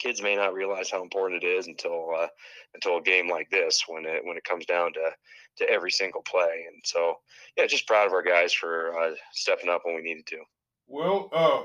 kids 0.00 0.22
may 0.22 0.34
not 0.34 0.54
realize 0.54 0.90
how 0.90 1.02
important 1.02 1.42
it 1.44 1.46
is 1.46 1.68
until 1.68 2.10
uh, 2.18 2.26
until 2.74 2.98
a 2.98 3.02
game 3.02 3.28
like 3.28 3.48
this 3.50 3.84
when 3.86 4.04
it 4.04 4.24
when 4.24 4.36
it 4.36 4.44
comes 4.44 4.66
down 4.66 4.92
to 4.94 5.10
to 5.58 5.70
every 5.70 5.90
single 5.90 6.22
play. 6.22 6.64
And 6.72 6.82
so, 6.84 7.16
yeah, 7.56 7.66
just 7.66 7.86
proud 7.86 8.06
of 8.06 8.12
our 8.12 8.22
guys 8.22 8.52
for 8.52 8.98
uh, 8.98 9.14
stepping 9.32 9.68
up 9.68 9.82
when 9.84 9.94
we 9.94 10.02
needed 10.02 10.26
to. 10.26 10.38
Well, 10.86 11.28
uh, 11.32 11.64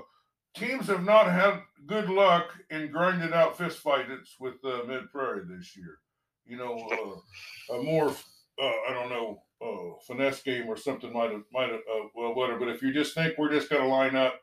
teams 0.56 0.88
have 0.88 1.04
not 1.04 1.32
had 1.32 1.62
good 1.88 2.10
luck 2.10 2.48
in 2.70 2.92
grinding 2.92 3.34
out 3.34 3.58
fist 3.58 3.80
fights 3.80 4.36
with 4.40 4.56
uh, 4.64 4.84
Mid 4.88 5.12
Prairie 5.12 5.46
this 5.48 5.76
year. 5.76 5.98
You 6.46 6.58
know, 6.58 6.78
uh, 7.72 7.76
a 7.76 7.84
more 7.84 8.10
uh, 8.10 8.76
I 8.90 8.94
don't 8.94 9.10
know 9.10 9.40
uh, 9.62 10.00
finesse 10.08 10.42
game 10.44 10.68
or 10.68 10.78
something 10.78 11.12
might 11.14 11.32
have 11.32 11.44
might 11.52 11.70
have 11.70 11.80
uh, 11.80 12.08
well 12.14 12.36
whatever. 12.36 12.60
But 12.60 12.70
if 12.70 12.82
you 12.82 12.94
just 12.94 13.16
think 13.16 13.38
we're 13.38 13.52
just 13.52 13.70
going 13.70 13.82
to 13.82 13.88
line 13.88 14.16
up, 14.16 14.40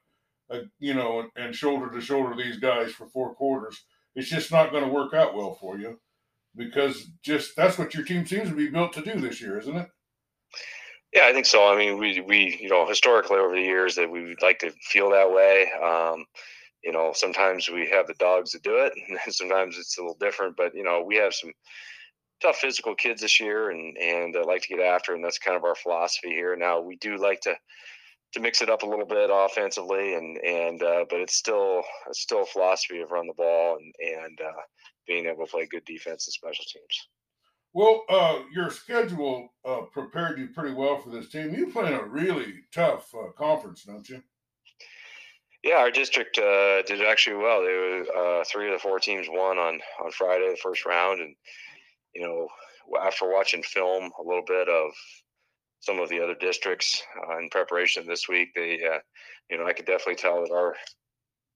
uh, 0.51 0.59
you 0.79 0.95
know, 0.95 1.21
and, 1.21 1.31
and, 1.37 1.55
shoulder 1.55 1.91
to 1.91 2.01
shoulder 2.01 2.35
these 2.37 2.59
guys 2.59 2.93
for 2.93 3.09
four 3.09 3.35
quarters, 3.35 3.85
it's 4.15 4.29
just 4.29 4.51
not 4.51 4.71
going 4.71 4.85
to 4.85 4.91
work 4.91 5.15
out 5.15 5.35
well 5.35 5.55
for 5.55 5.79
you 5.79 5.99
because 6.57 7.07
just 7.23 7.57
that's 7.57 7.79
what 7.79 7.95
your 7.95 8.05
team 8.05 8.27
seems 8.27 8.49
to 8.49 8.55
be 8.55 8.69
built 8.69 8.93
to 8.95 9.03
do 9.03 9.19
this 9.21 9.41
year, 9.41 9.59
isn't 9.59 9.77
it? 9.77 9.89
Yeah, 11.13 11.27
I 11.27 11.33
think 11.33 11.47
so. 11.47 11.71
I 11.73 11.77
mean, 11.77 11.99
we 11.99 12.21
we 12.21 12.59
you 12.61 12.69
know 12.69 12.87
historically 12.87 13.39
over 13.39 13.55
the 13.55 13.63
years 13.63 13.95
that 13.97 14.11
we 14.11 14.25
would 14.25 14.43
like 14.43 14.59
to 14.61 14.73
feel 14.91 15.11
that 15.11 15.31
way. 15.31 15.71
Um, 15.83 16.25
you 16.83 16.93
know, 16.93 17.13
sometimes 17.15 17.69
we 17.69 17.89
have 17.91 18.07
the 18.07 18.15
dogs 18.15 18.51
to 18.53 18.59
do 18.61 18.77
it, 18.79 18.93
and 19.09 19.35
sometimes 19.35 19.79
it's 19.79 19.99
a 19.99 20.01
little 20.01 20.17
different. 20.21 20.57
But 20.57 20.75
you 20.75 20.83
know, 20.83 21.03
we 21.03 21.17
have 21.17 21.35
some 21.35 21.53
tough 22.41 22.57
physical 22.57 22.95
kids 22.95 23.21
this 23.21 23.41
year, 23.41 23.71
and 23.71 23.97
and 23.99 24.37
uh, 24.37 24.45
like 24.47 24.63
to 24.63 24.69
get 24.69 24.81
after, 24.81 25.15
and 25.15 25.25
that's 25.25 25.39
kind 25.39 25.57
of 25.57 25.65
our 25.65 25.75
philosophy 25.75 26.31
here. 26.31 26.57
Now 26.57 26.81
we 26.81 26.97
do 26.97 27.17
like 27.17 27.41
to 27.43 27.55
to 28.33 28.41
mix 28.41 28.63
it 28.63 28.71
up 28.71 28.83
a 28.83 28.87
little 28.87 29.07
bit 29.07 29.31
offensively, 29.33 30.15
and 30.15 30.39
and 30.39 30.83
uh, 30.83 31.05
but 31.09 31.21
it's 31.21 31.35
still 31.35 31.83
it's 32.09 32.23
still 32.23 32.43
a 32.43 32.47
philosophy 32.47 33.01
of 33.01 33.11
run 33.11 33.27
the 33.27 33.35
ball 33.35 33.79
and 33.79 33.95
and 34.01 34.41
uh, 34.41 34.63
being 35.07 35.27
able 35.27 35.47
to 35.47 35.51
play 35.51 35.67
good 35.71 35.85
defense 35.85 36.27
and 36.27 36.33
special 36.33 36.65
teams. 36.73 37.09
Well, 37.75 38.05
uh, 38.09 38.41
your 38.53 38.71
schedule 38.71 39.49
uh, 39.65 39.83
prepared 39.93 40.39
you 40.39 40.49
pretty 40.49 40.75
well 40.75 40.99
for 40.99 41.09
this 41.09 41.29
team. 41.29 41.55
You 41.55 41.69
play 41.71 41.87
in 41.87 41.95
a 41.95 42.05
really 42.05 42.53
tough 42.73 43.15
uh, 43.15 43.33
conference, 43.33 43.85
don't 43.85 44.07
you? 44.09 44.23
Yeah, 45.65 45.77
our 45.77 45.91
district 45.91 46.39
uh, 46.39 46.83
did 46.83 47.03
actually 47.03 47.37
well. 47.37 47.63
They 47.63 47.73
were, 47.73 48.41
uh, 48.41 48.45
three 48.45 48.67
of 48.67 48.75
the 48.75 48.83
four 48.83 48.99
teams 48.99 49.27
won 49.31 49.59
on 49.59 49.81
on 50.05 50.11
Friday, 50.11 50.51
the 50.51 50.59
first 50.63 50.85
round, 50.85 51.21
and 51.21 51.35
you 52.15 52.23
know, 52.23 52.49
after 53.01 53.31
watching 53.31 53.63
film 53.63 54.11
a 54.19 54.23
little 54.23 54.45
bit 54.47 54.69
of 54.69 54.91
some 55.83 55.99
of 55.99 56.09
the 56.09 56.23
other 56.23 56.37
districts 56.37 57.03
uh, 57.29 57.39
in 57.39 57.51
preparation 57.51 58.07
this 58.07 58.29
week, 58.29 58.55
they, 58.55 58.81
uh, 58.83 58.99
you 59.51 59.59
know, 59.59 59.67
I 59.67 59.73
could 59.73 59.85
definitely 59.85 60.15
tell 60.15 60.43
that 60.43 60.53
our 60.53 60.75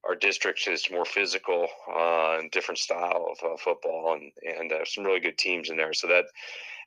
our 0.05 0.15
district 0.15 0.69
is 0.69 0.89
more 0.91 1.05
physical 1.05 1.67
uh, 1.93 2.39
and 2.39 2.51
different 2.51 2.79
style 2.79 3.27
of 3.31 3.53
uh, 3.53 3.57
football, 3.57 4.15
and 4.15 4.31
and 4.59 4.73
uh, 4.73 4.85
some 4.85 5.05
really 5.05 5.21
good 5.21 5.39
teams 5.39 5.71
in 5.71 5.77
there. 5.77 5.95
So 5.95 6.09
that 6.09 6.27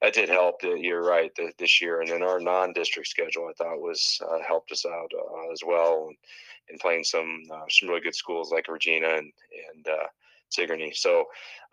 that 0.01 0.13
did 0.13 0.30
help. 0.30 0.62
That 0.62 0.80
you're 0.81 1.03
right 1.03 1.31
the, 1.36 1.51
this 1.57 1.81
year, 1.81 2.01
and 2.01 2.09
then 2.09 2.24
our 2.24 2.39
non-district 2.39 3.07
schedule 3.07 3.50
I 3.50 3.53
thought 3.53 3.81
was 3.81 4.19
uh, 4.30 4.39
helped 4.45 4.71
us 4.71 4.86
out 4.86 5.12
as 5.51 5.62
well, 5.65 6.07
and, 6.07 6.18
and 6.69 6.80
playing 6.80 7.06
some 7.06 7.41
some 7.69 7.89
really 7.89 8.01
good 8.01 8.15
schools 8.15 8.51
like 8.51 8.68
Regina 8.68 9.07
and 9.07 9.31
and 9.75 9.86
Sigourney. 10.50 10.91
So, 10.94 11.25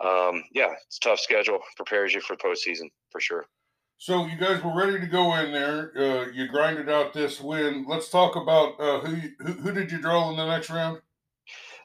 um, 0.04 0.44
yeah, 0.52 0.74
it's 0.86 0.98
tough 0.98 1.20
schedule. 1.20 1.60
Prepares 1.76 2.14
you 2.14 2.20
for 2.20 2.36
postseason 2.36 2.90
for 3.10 3.20
sure. 3.20 3.46
So 3.98 4.26
you 4.26 4.37
guys 4.37 4.62
were 4.62 4.76
ready 4.76 5.00
to 5.00 5.06
go 5.06 5.35
in 5.37 5.52
there. 5.52 5.92
Uh, 5.97 6.30
you 6.30 6.49
grinded 6.49 6.88
out 6.90 7.14
this 7.14 7.40
win. 7.40 7.87
Let's 7.88 8.11
talk 8.11 8.37
about 8.37 8.78
uh, 8.78 9.00
who, 9.00 9.16
you, 9.16 9.30
who 9.40 9.52
who 9.54 9.73
did 9.73 9.90
you 9.90 9.99
draw 9.99 10.30
in 10.30 10.37
the 10.37 10.47
next 10.47 10.68
round? 10.68 11.00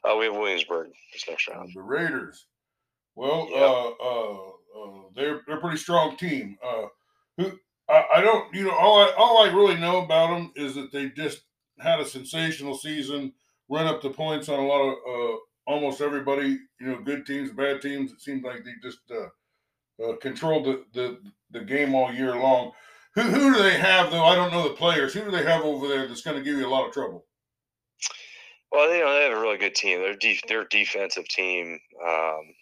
Uh, 0.04 0.16
we 0.16 0.26
have 0.26 0.34
Williamsburg 0.34 0.90
this 1.12 1.24
next 1.28 1.48
round. 1.48 1.70
The 1.74 1.80
Raiders. 1.80 2.46
Well, 3.14 3.48
yep. 3.50 3.62
uh, 3.62 3.88
uh, 3.88 4.48
uh, 4.78 5.02
they're 5.14 5.40
they're 5.46 5.58
a 5.58 5.60
pretty 5.60 5.78
strong 5.78 6.16
team. 6.16 6.58
Uh, 6.62 6.86
who 7.38 7.52
I, 7.88 8.04
I, 8.16 8.20
don't 8.20 8.54
you 8.54 8.64
know 8.64 8.76
all 8.76 9.00
I 9.00 9.12
all 9.16 9.44
I 9.44 9.52
really 9.52 9.78
know 9.80 10.04
about 10.04 10.30
them 10.30 10.52
is 10.54 10.74
that 10.74 10.92
they 10.92 11.08
just 11.10 11.42
had 11.78 12.00
a 12.00 12.04
sensational 12.04 12.76
season, 12.76 13.32
run 13.68 13.86
up 13.86 14.02
the 14.02 14.10
points 14.10 14.48
on 14.48 14.58
a 14.58 14.66
lot 14.66 14.82
of 14.82 14.94
uh, 15.08 15.36
almost 15.66 16.00
everybody, 16.00 16.58
you 16.80 16.86
know, 16.86 17.00
good 17.00 17.26
teams, 17.26 17.50
bad 17.50 17.80
teams. 17.80 18.12
It 18.12 18.20
seems 18.20 18.42
like 18.44 18.64
they 18.64 18.72
just 18.82 19.00
uh, 20.02 20.16
controlled 20.20 20.66
the, 20.66 20.84
the 20.92 21.18
the 21.50 21.64
game 21.64 21.94
all 21.94 22.12
year 22.12 22.34
long. 22.36 22.72
Who 23.14 23.22
who 23.22 23.54
do 23.54 23.62
they 23.62 23.78
have 23.78 24.10
though? 24.10 24.24
I 24.24 24.34
don't 24.34 24.52
know 24.52 24.62
the 24.62 24.74
players. 24.74 25.12
Who 25.14 25.24
do 25.24 25.30
they 25.30 25.44
have 25.44 25.62
over 25.64 25.88
there 25.88 26.06
that's 26.06 26.22
going 26.22 26.36
to 26.36 26.42
give 26.42 26.58
you 26.58 26.66
a 26.66 26.70
lot 26.70 26.86
of 26.86 26.92
trouble? 26.92 27.26
Well, 28.70 28.92
you 28.92 29.04
know 29.04 29.12
they 29.12 29.24
have 29.24 29.36
a 29.36 29.40
really 29.40 29.58
good 29.58 29.74
team. 29.74 30.00
Their 30.00 30.16
their 30.48 30.64
defensive 30.64 31.28
team 31.28 31.78
um, 32.06 32.54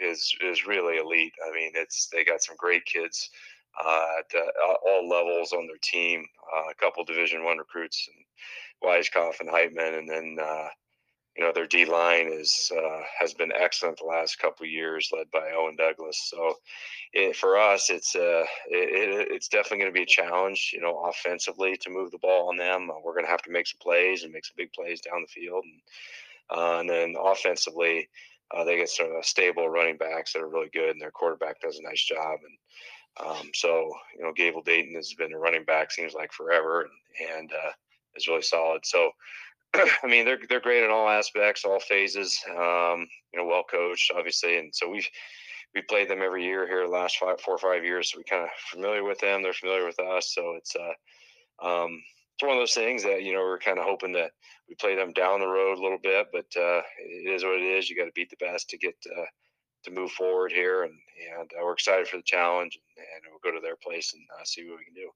is 0.00 0.32
is 0.42 0.66
really 0.66 0.98
elite. 0.98 1.32
I 1.46 1.52
mean, 1.52 1.72
it's 1.74 2.08
they 2.12 2.24
got 2.24 2.42
some 2.42 2.56
great 2.56 2.84
kids 2.84 3.28
uh, 3.84 4.06
at 4.20 4.40
all 4.86 5.08
levels 5.08 5.52
on 5.52 5.66
their 5.66 5.78
team. 5.82 6.24
Uh, 6.56 6.70
a 6.70 6.74
couple 6.74 7.04
Division 7.04 7.44
One 7.44 7.58
recruits 7.58 8.08
and 8.08 8.88
Weiskopf 8.88 9.40
and 9.40 9.48
Heitman, 9.48 9.98
and 9.98 10.08
then 10.08 10.36
uh, 10.40 10.68
you 11.36 11.44
know 11.44 11.52
their 11.52 11.66
D 11.66 11.84
line 11.84 12.28
is 12.32 12.72
uh, 12.74 13.00
has 13.20 13.34
been 13.34 13.52
excellent 13.52 13.98
the 13.98 14.04
last 14.04 14.38
couple 14.38 14.66
years, 14.66 15.10
led 15.12 15.30
by 15.30 15.50
Owen 15.54 15.76
Douglas. 15.76 16.30
So 16.30 16.54
it, 17.12 17.36
for 17.36 17.58
us, 17.58 17.90
it's 17.90 18.16
uh, 18.16 18.44
it, 18.68 19.28
it's 19.30 19.48
definitely 19.48 19.78
going 19.78 19.90
to 19.90 19.98
be 19.98 20.02
a 20.02 20.06
challenge, 20.06 20.70
you 20.72 20.80
know, 20.80 20.98
offensively 21.04 21.76
to 21.78 21.90
move 21.90 22.10
the 22.10 22.18
ball 22.18 22.48
on 22.48 22.56
them. 22.56 22.90
Uh, 22.90 22.94
we're 23.04 23.12
going 23.12 23.24
to 23.24 23.30
have 23.30 23.42
to 23.42 23.50
make 23.50 23.66
some 23.66 23.78
plays 23.80 24.22
and 24.22 24.32
make 24.32 24.44
some 24.44 24.54
big 24.56 24.72
plays 24.72 25.00
down 25.00 25.22
the 25.22 25.40
field, 25.40 25.64
and, 25.64 26.58
uh, 26.58 26.80
and 26.80 26.88
then 26.88 27.14
offensively, 27.22 28.08
uh, 28.52 28.64
they 28.64 28.76
get 28.76 28.88
some 28.88 29.12
stable 29.22 29.68
running 29.68 29.98
backs 29.98 30.32
that 30.32 30.42
are 30.42 30.48
really 30.48 30.70
good, 30.72 30.90
and 30.90 31.00
their 31.00 31.10
quarterback 31.10 31.60
does 31.60 31.78
a 31.78 31.82
nice 31.82 32.04
job. 32.04 32.38
And 32.42 33.28
um, 33.28 33.50
so 33.52 33.90
you 34.16 34.24
know, 34.24 34.32
Gable 34.32 34.62
Dayton 34.62 34.94
has 34.94 35.12
been 35.12 35.34
a 35.34 35.38
running 35.38 35.64
back 35.64 35.90
seems 35.90 36.14
like 36.14 36.32
forever, 36.32 36.88
and, 37.20 37.38
and 37.38 37.52
uh, 37.52 37.72
is 38.16 38.28
really 38.28 38.42
solid. 38.42 38.86
So 38.86 39.10
I 40.02 40.06
mean, 40.06 40.24
they're 40.24 40.38
they're 40.48 40.60
great 40.60 40.84
in 40.84 40.90
all 40.90 41.08
aspects, 41.08 41.64
all 41.64 41.80
phases. 41.80 42.38
Um, 42.50 43.06
you 43.32 43.40
know, 43.40 43.46
well 43.46 43.64
coached, 43.70 44.12
obviously, 44.16 44.58
and 44.58 44.74
so 44.74 44.88
we've 44.88 45.08
we 45.74 45.82
played 45.82 46.08
them 46.08 46.22
every 46.22 46.44
year 46.44 46.66
here 46.66 46.86
the 46.86 46.92
last 46.92 47.18
five, 47.18 47.40
four 47.40 47.54
or 47.54 47.58
five 47.58 47.84
years. 47.84 48.10
So 48.10 48.18
we 48.18 48.24
kind 48.24 48.44
of 48.44 48.50
familiar 48.70 49.04
with 49.04 49.18
them. 49.20 49.42
They're 49.42 49.52
familiar 49.52 49.84
with 49.84 49.98
us. 49.98 50.32
So 50.34 50.54
it's 50.56 50.74
uh, 50.74 51.66
um, 51.66 52.02
it's 52.34 52.42
one 52.42 52.56
of 52.56 52.60
those 52.60 52.74
things 52.74 53.02
that 53.04 53.22
you 53.22 53.32
know 53.32 53.40
we're 53.40 53.58
kind 53.58 53.78
of 53.78 53.84
hoping 53.84 54.12
that 54.12 54.32
we 54.68 54.74
play 54.74 54.96
them 54.96 55.12
down 55.12 55.40
the 55.40 55.46
road 55.46 55.78
a 55.78 55.82
little 55.82 56.00
bit, 56.02 56.26
but 56.32 56.46
uh, 56.56 56.82
it 56.98 57.34
is 57.34 57.44
what 57.44 57.60
it 57.60 57.64
is. 57.64 57.88
You 57.88 57.96
got 57.96 58.06
to 58.06 58.12
beat 58.14 58.30
the 58.30 58.44
best 58.44 58.68
to 58.70 58.78
get 58.78 58.94
uh, 59.16 59.24
to 59.84 59.90
move 59.90 60.10
forward 60.12 60.52
here, 60.52 60.82
and 60.82 60.92
and 61.38 61.50
uh, 61.52 61.64
we're 61.64 61.72
excited 61.72 62.08
for 62.08 62.18
the 62.18 62.22
challenge, 62.24 62.78
and 62.96 63.22
we'll 63.30 63.52
go 63.52 63.56
to 63.56 63.62
their 63.62 63.76
place 63.76 64.12
and 64.12 64.22
uh, 64.38 64.44
see 64.44 64.68
what 64.68 64.78
we 64.78 64.84
can 64.84 64.94
do. 64.94 65.10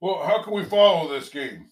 Well, 0.00 0.22
how 0.22 0.42
can 0.42 0.54
we 0.54 0.64
follow 0.64 1.08
this 1.08 1.28
game? 1.28 1.68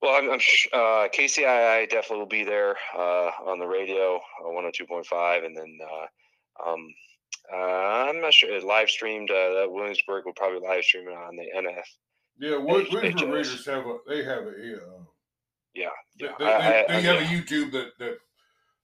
Well, 0.00 0.14
I'm, 0.14 0.30
I'm 0.30 0.40
uh, 0.72 1.08
KCII 1.08 1.90
definitely 1.90 2.18
will 2.18 2.26
be 2.26 2.44
there 2.44 2.76
uh, 2.96 3.30
on 3.46 3.58
the 3.58 3.66
radio, 3.66 4.20
uh, 4.44 4.48
102.5, 4.48 5.44
and 5.44 5.56
then 5.56 5.78
uh, 5.82 6.70
um, 6.70 6.88
uh, 7.52 7.56
I'm 7.56 8.20
not 8.20 8.32
sure. 8.32 8.60
Live 8.60 8.90
streamed. 8.90 9.30
Uh, 9.30 9.54
that 9.54 9.66
Williamsburg 9.70 10.24
will 10.24 10.34
probably 10.34 10.60
live 10.60 10.84
stream 10.84 11.08
it 11.08 11.12
on 11.12 11.36
the 11.36 11.46
NF. 11.56 11.84
Yeah, 12.38 12.58
Williamsburg 12.58 13.20
Raiders 13.20 13.66
have 13.66 13.86
a. 13.86 13.98
They 14.08 14.24
have 14.24 14.44
a. 14.44 14.50
Uh, 14.50 15.02
yeah, 15.74 15.88
yeah. 16.18 16.28
They, 16.38 16.44
they, 16.44 16.52
I, 16.52 16.84
they 16.88 16.94
I, 16.94 17.00
have 17.00 17.16
I, 17.16 17.20
a 17.20 17.26
YouTube 17.26 17.72
that 17.72 17.90
that 17.98 18.18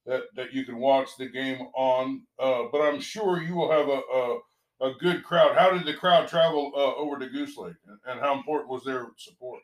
that 0.07 0.23
that 0.35 0.53
you 0.53 0.65
can 0.65 0.79
watch 0.79 1.09
the 1.19 1.29
game 1.29 1.69
on. 1.77 2.23
Uh, 2.39 2.65
but 2.73 2.81
I'm 2.81 3.01
sure 3.01 3.43
you 3.43 3.55
will 3.55 3.71
have 3.71 3.89
a, 3.89 4.01
a, 4.13 4.91
a 4.91 4.95
good 4.99 5.23
crowd. 5.23 5.57
How 5.57 5.71
did 5.71 5.85
the 5.85 5.95
crowd 5.95 6.29
travel 6.29 6.73
uh, 6.75 6.95
over 6.95 7.19
to 7.19 7.29
Goose 7.29 7.57
Lake, 7.57 7.75
and, 7.87 7.99
and 8.07 8.21
how 8.21 8.35
important 8.35 8.71
was 8.71 8.85
their 8.85 9.09
support? 9.17 9.61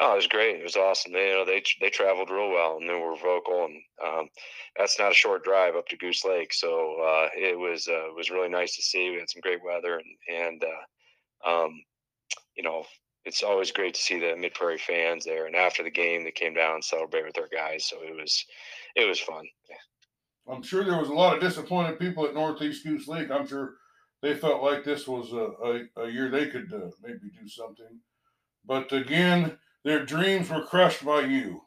Oh, 0.00 0.14
it 0.14 0.16
was 0.16 0.26
great. 0.26 0.56
It 0.56 0.64
was 0.64 0.76
awesome. 0.76 1.12
They, 1.12 1.28
you 1.28 1.34
know, 1.34 1.44
they 1.44 1.62
they 1.80 1.88
traveled 1.88 2.30
real 2.30 2.50
well 2.50 2.78
and 2.78 2.88
they 2.88 2.94
were 2.94 3.14
vocal, 3.14 3.66
and 3.66 3.80
um, 4.04 4.28
that's 4.76 4.98
not 4.98 5.12
a 5.12 5.14
short 5.14 5.44
drive 5.44 5.76
up 5.76 5.86
to 5.88 5.96
Goose 5.96 6.24
Lake. 6.24 6.52
So 6.52 7.00
uh, 7.00 7.28
it 7.36 7.56
was 7.56 7.86
uh, 7.86 8.08
it 8.08 8.14
was 8.16 8.30
really 8.30 8.48
nice 8.48 8.74
to 8.74 8.82
see. 8.82 9.10
We 9.10 9.18
had 9.18 9.30
some 9.30 9.40
great 9.40 9.62
weather, 9.64 9.98
and 10.00 10.36
and 10.36 10.64
uh, 10.64 11.48
um, 11.48 11.80
you 12.56 12.64
know, 12.64 12.84
it's 13.24 13.44
always 13.44 13.70
great 13.70 13.94
to 13.94 14.00
see 14.00 14.18
the 14.18 14.36
Mid 14.36 14.54
Prairie 14.54 14.78
fans 14.78 15.24
there. 15.24 15.46
And 15.46 15.54
after 15.54 15.84
the 15.84 15.90
game, 15.90 16.24
they 16.24 16.32
came 16.32 16.54
down 16.54 16.74
and 16.74 16.84
celebrated 16.84 17.26
with 17.26 17.36
their 17.36 17.48
guys. 17.48 17.86
So 17.86 18.02
it 18.02 18.16
was 18.16 18.44
it 18.96 19.04
was 19.08 19.20
fun. 19.20 19.46
I'm 20.48 20.62
sure 20.62 20.82
there 20.82 20.98
was 20.98 21.08
a 21.08 21.14
lot 21.14 21.34
of 21.36 21.40
disappointed 21.40 22.00
people 22.00 22.26
at 22.26 22.34
Northeast 22.34 22.84
Goose 22.84 23.06
Lake. 23.06 23.30
I'm 23.30 23.46
sure 23.46 23.74
they 24.22 24.34
felt 24.34 24.60
like 24.62 24.82
this 24.82 25.06
was 25.06 25.32
a, 25.32 26.02
a, 26.02 26.04
a 26.04 26.10
year 26.10 26.30
they 26.30 26.48
could 26.48 26.72
uh, 26.74 26.90
maybe 27.00 27.30
do 27.40 27.48
something. 27.48 28.00
But 28.66 28.92
again 28.92 29.56
their 29.84 30.04
dreams 30.04 30.50
were 30.50 30.64
crushed 30.64 31.04
by 31.04 31.20
you. 31.20 31.62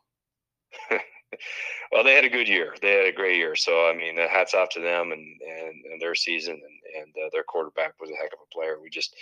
well, 1.91 2.03
they 2.03 2.13
had 2.13 2.25
a 2.25 2.29
good 2.29 2.47
year. 2.47 2.73
They 2.81 2.91
had 2.91 3.05
a 3.07 3.15
great 3.15 3.37
year. 3.37 3.55
So 3.55 3.87
I 3.87 3.95
mean, 3.95 4.19
uh, 4.19 4.27
hats 4.27 4.53
off 4.53 4.69
to 4.69 4.81
them 4.81 5.11
and 5.11 5.21
and, 5.21 5.85
and 5.91 6.01
their 6.01 6.15
season 6.15 6.53
and 6.53 7.03
and 7.03 7.25
uh, 7.25 7.29
their 7.31 7.43
quarterback 7.43 7.93
was 7.99 8.09
a 8.09 8.15
heck 8.15 8.33
of 8.33 8.39
a 8.43 8.55
player. 8.55 8.77
We 8.81 8.89
just 8.89 9.15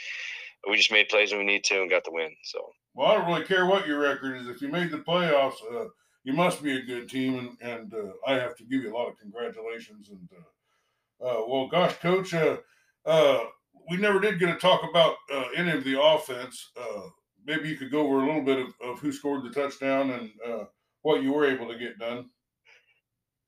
we 0.70 0.78
just 0.78 0.92
made 0.92 1.10
plays 1.10 1.32
when 1.32 1.40
we 1.40 1.46
need 1.46 1.64
to 1.66 1.82
and 1.82 1.90
got 1.90 2.04
the 2.04 2.12
win. 2.12 2.32
So. 2.44 2.60
Well, 2.94 3.08
I 3.08 3.16
don't 3.16 3.28
really 3.28 3.44
care 3.44 3.66
what 3.66 3.88
your 3.88 4.00
record 4.00 4.38
is. 4.38 4.48
If 4.48 4.62
you 4.62 4.70
made 4.70 4.90
the 4.90 5.00
playoffs, 5.00 5.58
uh, 5.70 5.88
you 6.24 6.32
must 6.32 6.64
be 6.64 6.78
a 6.78 6.82
good 6.82 7.10
team, 7.10 7.38
and 7.38 7.72
and 7.72 7.94
uh, 7.94 8.14
I 8.26 8.36
have 8.36 8.56
to 8.58 8.64
give 8.64 8.84
you 8.84 8.94
a 8.94 8.96
lot 8.96 9.10
of 9.10 9.20
congratulations. 9.20 10.10
And 10.10 10.30
uh, 10.32 11.28
uh, 11.28 11.46
well, 11.48 11.68
gosh, 11.68 11.96
coach, 11.98 12.34
we 13.92 13.98
never 13.98 14.20
did 14.20 14.40
get 14.40 14.48
to 14.48 14.56
talk 14.56 14.82
about 14.90 15.16
any 15.56 15.72
of 15.72 15.84
the 15.84 16.02
offense 16.02 16.72
maybe 17.46 17.70
you 17.70 17.78
could 17.78 17.92
go 17.92 18.02
over 18.02 18.22
a 18.22 18.26
little 18.26 18.44
bit 18.44 18.60
of, 18.60 18.68
of 18.82 19.00
who 19.00 19.12
scored 19.12 19.44
the 19.44 19.50
touchdown 19.50 20.12
and 20.12 20.32
uh, 20.46 20.66
what 21.02 21.22
you 21.22 21.32
were 21.32 21.46
able 21.46 21.68
to 21.68 21.78
get 21.78 22.00
done. 22.00 22.30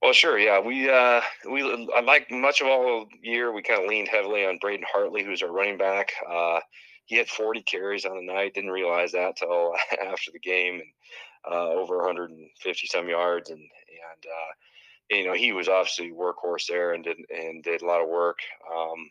Well, 0.01 0.13
sure, 0.13 0.37
yeah. 0.37 0.59
We 0.59 0.89
uh, 0.89 1.21
we 1.51 1.63
like 1.63 2.29
much 2.29 2.61
of 2.61 2.67
all 2.67 3.07
year. 3.23 3.51
We 3.51 3.63
kind 3.63 3.81
of 3.81 3.89
leaned 3.89 4.09
heavily 4.09 4.45
on 4.45 4.59
Braden 4.59 4.85
Hartley, 4.91 5.23
who's 5.23 5.41
our 5.41 5.51
running 5.51 5.77
back. 5.77 6.11
Uh, 6.29 6.59
he 7.05 7.15
had 7.15 7.27
40 7.27 7.63
carries 7.63 8.05
on 8.05 8.15
the 8.15 8.33
night. 8.33 8.53
Didn't 8.53 8.69
realize 8.69 9.13
that 9.13 9.37
till 9.37 9.73
after 10.05 10.31
the 10.31 10.39
game, 10.39 10.75
and 10.75 11.53
uh, 11.53 11.69
over 11.69 11.97
150 11.97 12.87
some 12.87 13.09
yards, 13.09 13.49
and 13.49 13.59
and 13.59 14.25
uh, 14.25 15.15
you 15.17 15.25
know 15.25 15.33
he 15.33 15.51
was 15.51 15.67
obviously 15.67 16.11
workhorse 16.11 16.67
there 16.69 16.93
and 16.93 17.03
did 17.03 17.17
and 17.29 17.63
did 17.63 17.81
a 17.81 17.85
lot 17.85 18.01
of 18.01 18.09
work. 18.09 18.37
Um, 18.71 19.09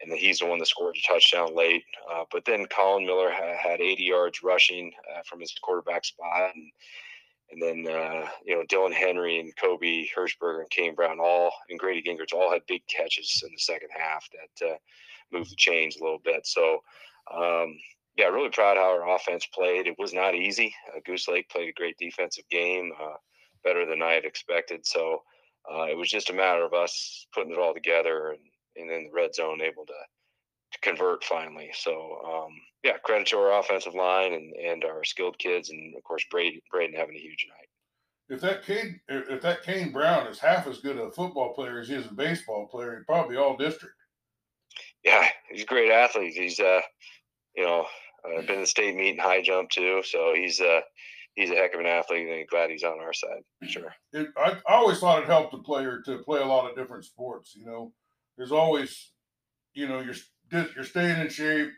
and 0.00 0.10
then 0.10 0.18
he's 0.18 0.38
the 0.38 0.46
one 0.46 0.58
that 0.58 0.68
scored 0.68 0.96
a 0.96 1.06
touchdown 1.06 1.56
late. 1.56 1.84
Uh, 2.10 2.24
but 2.30 2.44
then 2.44 2.66
Colin 2.66 3.06
Miller 3.06 3.30
ha- 3.30 3.56
had 3.60 3.80
80 3.80 4.02
yards 4.04 4.42
rushing 4.42 4.92
uh, 5.12 5.22
from 5.24 5.40
his 5.40 5.54
quarterback 5.62 6.04
spot, 6.04 6.52
and 6.54 6.70
and 7.50 7.62
then 7.62 7.94
uh, 7.94 8.28
you 8.44 8.54
know 8.54 8.64
Dylan 8.70 8.92
Henry 8.92 9.38
and 9.40 9.56
Kobe 9.56 10.06
Hirschberger 10.16 10.60
and 10.60 10.70
Kane 10.70 10.94
Brown 10.94 11.18
all 11.18 11.50
and 11.70 11.78
Grady 11.78 12.02
Gingrich 12.02 12.34
all 12.34 12.52
had 12.52 12.62
big 12.68 12.82
catches 12.86 13.42
in 13.44 13.50
the 13.52 13.58
second 13.58 13.88
half 13.96 14.28
that 14.32 14.66
uh, 14.66 14.76
moved 15.32 15.50
the 15.50 15.56
chains 15.56 15.96
a 15.96 16.02
little 16.02 16.20
bit. 16.22 16.46
So. 16.46 16.80
Um, 17.34 17.76
yeah, 18.16 18.24
really 18.24 18.48
proud 18.48 18.76
how 18.76 18.90
our 18.90 19.14
offense 19.14 19.46
played. 19.54 19.86
It 19.86 19.94
was 19.96 20.12
not 20.12 20.34
easy. 20.34 20.74
Uh, 20.88 20.98
Goose 21.04 21.28
Lake 21.28 21.48
played 21.48 21.68
a 21.68 21.72
great 21.72 21.96
defensive 21.98 22.42
game, 22.50 22.90
uh, 23.00 23.14
better 23.62 23.86
than 23.86 24.02
I 24.02 24.14
had 24.14 24.24
expected. 24.24 24.84
So 24.84 25.22
it 25.88 25.96
was 25.96 26.10
just 26.10 26.30
a 26.30 26.32
matter 26.32 26.64
of 26.64 26.72
us 26.72 27.26
putting 27.32 27.52
it 27.52 27.58
all 27.58 27.74
together 27.74 28.30
and 28.30 28.40
and 28.78 28.90
in 28.90 29.04
the 29.04 29.12
red 29.12 29.34
zone 29.34 29.60
able 29.60 29.86
to, 29.86 29.92
to 30.72 30.78
convert 30.80 31.24
finally. 31.24 31.70
So 31.74 32.20
um, 32.26 32.52
yeah, 32.84 32.98
credit 33.04 33.26
to 33.28 33.38
our 33.38 33.58
offensive 33.60 33.94
line 33.94 34.32
and, 34.32 34.52
and 34.54 34.84
our 34.84 35.04
skilled 35.04 35.38
kids, 35.38 35.70
and 35.70 35.94
of 35.96 36.02
course 36.04 36.24
Braden, 36.30 36.60
Braden 36.70 36.94
having 36.94 37.16
a 37.16 37.20
huge 37.20 37.46
night. 37.48 37.68
If 38.30 38.40
that 38.42 38.64
Kane, 38.64 39.00
if 39.08 39.40
that 39.40 39.62
Kane 39.62 39.90
Brown 39.90 40.26
is 40.26 40.38
half 40.38 40.66
as 40.66 40.80
good 40.80 40.98
a 40.98 41.10
football 41.10 41.54
player 41.54 41.80
as 41.80 41.88
he 41.88 41.94
is 41.94 42.06
a 42.06 42.14
baseball 42.14 42.68
player, 42.70 42.96
he's 42.96 43.06
probably 43.06 43.36
all 43.36 43.56
district. 43.56 43.94
Yeah, 45.02 45.26
he's 45.50 45.62
a 45.62 45.66
great 45.66 45.90
athlete. 45.90 46.34
He's 46.34 46.60
uh, 46.60 46.80
you 47.56 47.64
know, 47.64 47.86
uh, 48.24 48.42
been 48.42 48.56
in 48.56 48.60
the 48.60 48.66
state 48.66 48.94
meet 48.94 49.14
in 49.14 49.18
high 49.18 49.42
jump 49.42 49.70
too, 49.70 50.02
so 50.04 50.32
he's 50.34 50.60
uh, 50.60 50.80
he's 51.34 51.50
a 51.50 51.54
heck 51.54 51.74
of 51.74 51.80
an 51.80 51.86
athlete, 51.86 52.28
and 52.28 52.48
glad 52.48 52.70
he's 52.70 52.84
on 52.84 53.00
our 53.00 53.12
side. 53.12 53.42
Sure. 53.68 53.94
It, 54.12 54.28
I, 54.36 54.58
I 54.68 54.74
always 54.74 54.98
thought 54.98 55.22
it 55.22 55.28
helped 55.28 55.54
a 55.54 55.58
player 55.58 56.00
to 56.04 56.18
play 56.18 56.40
a 56.40 56.46
lot 56.46 56.70
of 56.70 56.76
different 56.76 57.04
sports. 57.04 57.54
You 57.56 57.66
know, 57.66 57.92
there's 58.38 58.52
always, 58.52 59.10
you 59.74 59.86
know, 59.86 60.00
you're 60.00 60.14
you're 60.74 60.84
staying 60.84 61.20
in 61.20 61.28
shape, 61.28 61.68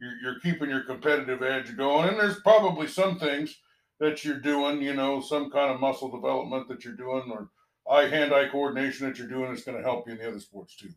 you're, 0.00 0.16
you're 0.22 0.40
keeping 0.40 0.70
your 0.70 0.84
competitive 0.84 1.42
edge 1.42 1.76
going, 1.76 2.08
and 2.08 2.20
there's 2.20 2.40
probably 2.40 2.86
some 2.86 3.18
things 3.18 3.58
that 3.98 4.24
you're 4.24 4.38
doing, 4.38 4.80
you 4.80 4.94
know, 4.94 5.20
some 5.20 5.50
kind 5.50 5.72
of 5.72 5.80
muscle 5.80 6.10
development 6.10 6.68
that 6.68 6.84
you're 6.84 6.94
doing, 6.94 7.30
or 7.32 7.50
eye 7.90 8.06
hand-eye 8.06 8.48
coordination 8.52 9.08
that 9.08 9.18
you're 9.18 9.28
doing 9.28 9.50
is 9.52 9.64
going 9.64 9.76
to 9.76 9.82
help 9.82 10.06
you 10.06 10.12
in 10.12 10.18
the 10.18 10.28
other 10.28 10.40
sports 10.40 10.76
too. 10.76 10.90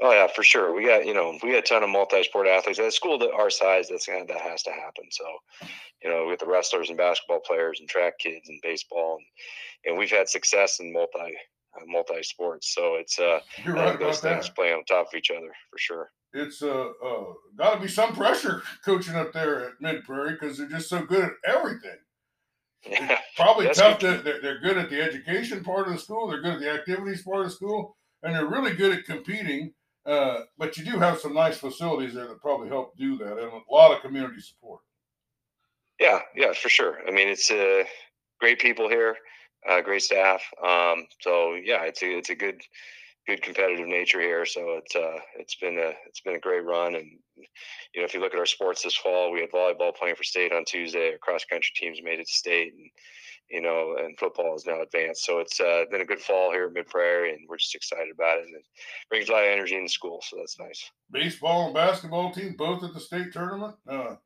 Oh 0.00 0.10
yeah, 0.10 0.26
for 0.26 0.42
sure. 0.42 0.74
We 0.74 0.86
got 0.86 1.06
you 1.06 1.14
know 1.14 1.38
we 1.42 1.52
got 1.52 1.58
a 1.58 1.62
ton 1.62 1.82
of 1.82 1.90
multi-sport 1.90 2.46
athletes 2.46 2.78
at 2.78 2.86
a 2.86 2.90
school 2.90 3.18
that 3.18 3.30
our 3.32 3.50
size. 3.50 3.88
That's 3.88 4.06
that 4.06 4.40
has 4.40 4.62
to 4.64 4.70
happen. 4.70 5.04
So, 5.10 5.24
you 6.02 6.10
know, 6.10 6.26
with 6.26 6.40
the 6.40 6.46
wrestlers 6.46 6.88
and 6.88 6.98
basketball 6.98 7.40
players 7.40 7.78
and 7.80 7.88
track 7.88 8.18
kids 8.18 8.48
and 8.48 8.60
baseball, 8.62 9.18
and, 9.18 9.92
and 9.92 9.98
we've 9.98 10.10
had 10.10 10.28
success 10.28 10.80
in 10.80 10.92
multi 10.92 11.34
multi 11.86 12.22
sports. 12.22 12.74
So 12.74 12.96
it's 12.96 13.18
uh, 13.18 13.40
You're 13.64 13.74
right 13.74 13.98
those 13.98 14.20
things 14.20 14.46
that. 14.46 14.54
playing 14.54 14.74
on 14.74 14.84
top 14.84 15.08
of 15.08 15.14
each 15.14 15.30
other 15.30 15.52
for 15.70 15.78
sure. 15.78 16.10
It's 16.34 16.62
uh, 16.62 16.92
uh 17.04 17.24
got 17.56 17.74
to 17.74 17.80
be 17.80 17.88
some 17.88 18.14
pressure 18.14 18.62
coaching 18.84 19.14
up 19.14 19.32
there 19.32 19.66
at 19.66 19.72
Mid 19.80 20.04
Prairie 20.04 20.32
because 20.32 20.58
they're 20.58 20.68
just 20.68 20.88
so 20.88 21.02
good 21.02 21.24
at 21.24 21.32
everything. 21.46 21.98
Yeah. 22.88 23.18
probably 23.36 23.68
tough 23.68 24.00
that 24.00 24.24
they're, 24.24 24.40
they're 24.40 24.60
good 24.60 24.76
at 24.76 24.90
the 24.90 25.00
education 25.00 25.62
part 25.62 25.86
of 25.86 25.94
the 25.94 26.00
school, 26.00 26.28
they're 26.28 26.42
good 26.42 26.54
at 26.54 26.60
the 26.60 26.70
activities 26.70 27.22
part 27.22 27.40
of 27.40 27.44
the 27.46 27.50
school, 27.50 27.96
and 28.22 28.34
they're 28.34 28.46
really 28.46 28.74
good 28.74 28.96
at 28.96 29.04
competing. 29.04 29.72
Uh, 30.04 30.40
but 30.58 30.76
you 30.76 30.84
do 30.84 30.98
have 30.98 31.20
some 31.20 31.32
nice 31.32 31.58
facilities 31.58 32.14
there 32.14 32.26
that 32.26 32.40
probably 32.40 32.68
help 32.68 32.96
do 32.96 33.16
that, 33.18 33.38
and 33.38 33.52
a 33.52 33.60
lot 33.72 33.92
of 33.92 34.02
community 34.02 34.40
support. 34.40 34.80
Yeah, 36.00 36.18
yeah, 36.34 36.52
for 36.52 36.68
sure. 36.68 36.98
I 37.06 37.12
mean, 37.12 37.28
it's 37.28 37.52
uh, 37.52 37.84
great 38.40 38.58
people 38.58 38.88
here 38.88 39.16
uh, 39.68 39.80
great 39.80 40.02
staff. 40.02 40.42
Um, 40.64 41.06
so 41.20 41.54
yeah, 41.54 41.84
it's 41.84 42.02
a 42.02 42.18
it's 42.18 42.30
a 42.30 42.34
good 42.34 42.60
good 43.26 43.42
competitive 43.42 43.86
nature 43.86 44.20
here. 44.20 44.44
So 44.44 44.80
it's 44.82 44.96
uh 44.96 45.18
it's 45.38 45.54
been 45.56 45.78
a 45.78 45.92
it's 46.06 46.20
been 46.20 46.36
a 46.36 46.40
great 46.40 46.64
run. 46.64 46.94
And 46.94 47.10
you 47.94 48.00
know, 48.00 48.04
if 48.04 48.14
you 48.14 48.20
look 48.20 48.34
at 48.34 48.40
our 48.40 48.46
sports 48.46 48.82
this 48.82 48.96
fall, 48.96 49.32
we 49.32 49.40
had 49.40 49.50
volleyball 49.50 49.94
playing 49.94 50.16
for 50.16 50.24
state 50.24 50.52
on 50.52 50.64
Tuesday. 50.64 51.12
Our 51.12 51.18
cross 51.18 51.44
country 51.44 51.72
teams 51.76 52.00
made 52.02 52.20
it 52.20 52.26
to 52.26 52.32
state, 52.32 52.72
and 52.72 52.90
you 53.50 53.60
know, 53.60 53.96
and 53.98 54.18
football 54.18 54.56
is 54.56 54.66
now 54.66 54.80
advanced. 54.80 55.24
So 55.24 55.38
it's 55.38 55.60
uh, 55.60 55.84
been 55.90 56.00
a 56.00 56.06
good 56.06 56.20
fall 56.20 56.52
here 56.52 56.66
at 56.66 56.72
Mid 56.72 56.86
Prairie, 56.86 57.30
and 57.30 57.40
we're 57.48 57.58
just 57.58 57.74
excited 57.74 58.12
about 58.12 58.38
it. 58.38 58.46
And 58.46 58.56
it 58.56 58.64
brings 59.10 59.28
a 59.28 59.32
lot 59.32 59.44
of 59.44 59.50
energy 59.50 59.76
in 59.76 59.84
the 59.84 59.88
school, 59.88 60.22
so 60.26 60.36
that's 60.38 60.58
nice. 60.58 60.90
Baseball 61.10 61.66
and 61.66 61.74
basketball 61.74 62.32
team 62.32 62.54
both 62.56 62.82
at 62.82 62.94
the 62.94 63.00
state 63.00 63.32
tournament. 63.32 63.76
Uh, 63.86 64.16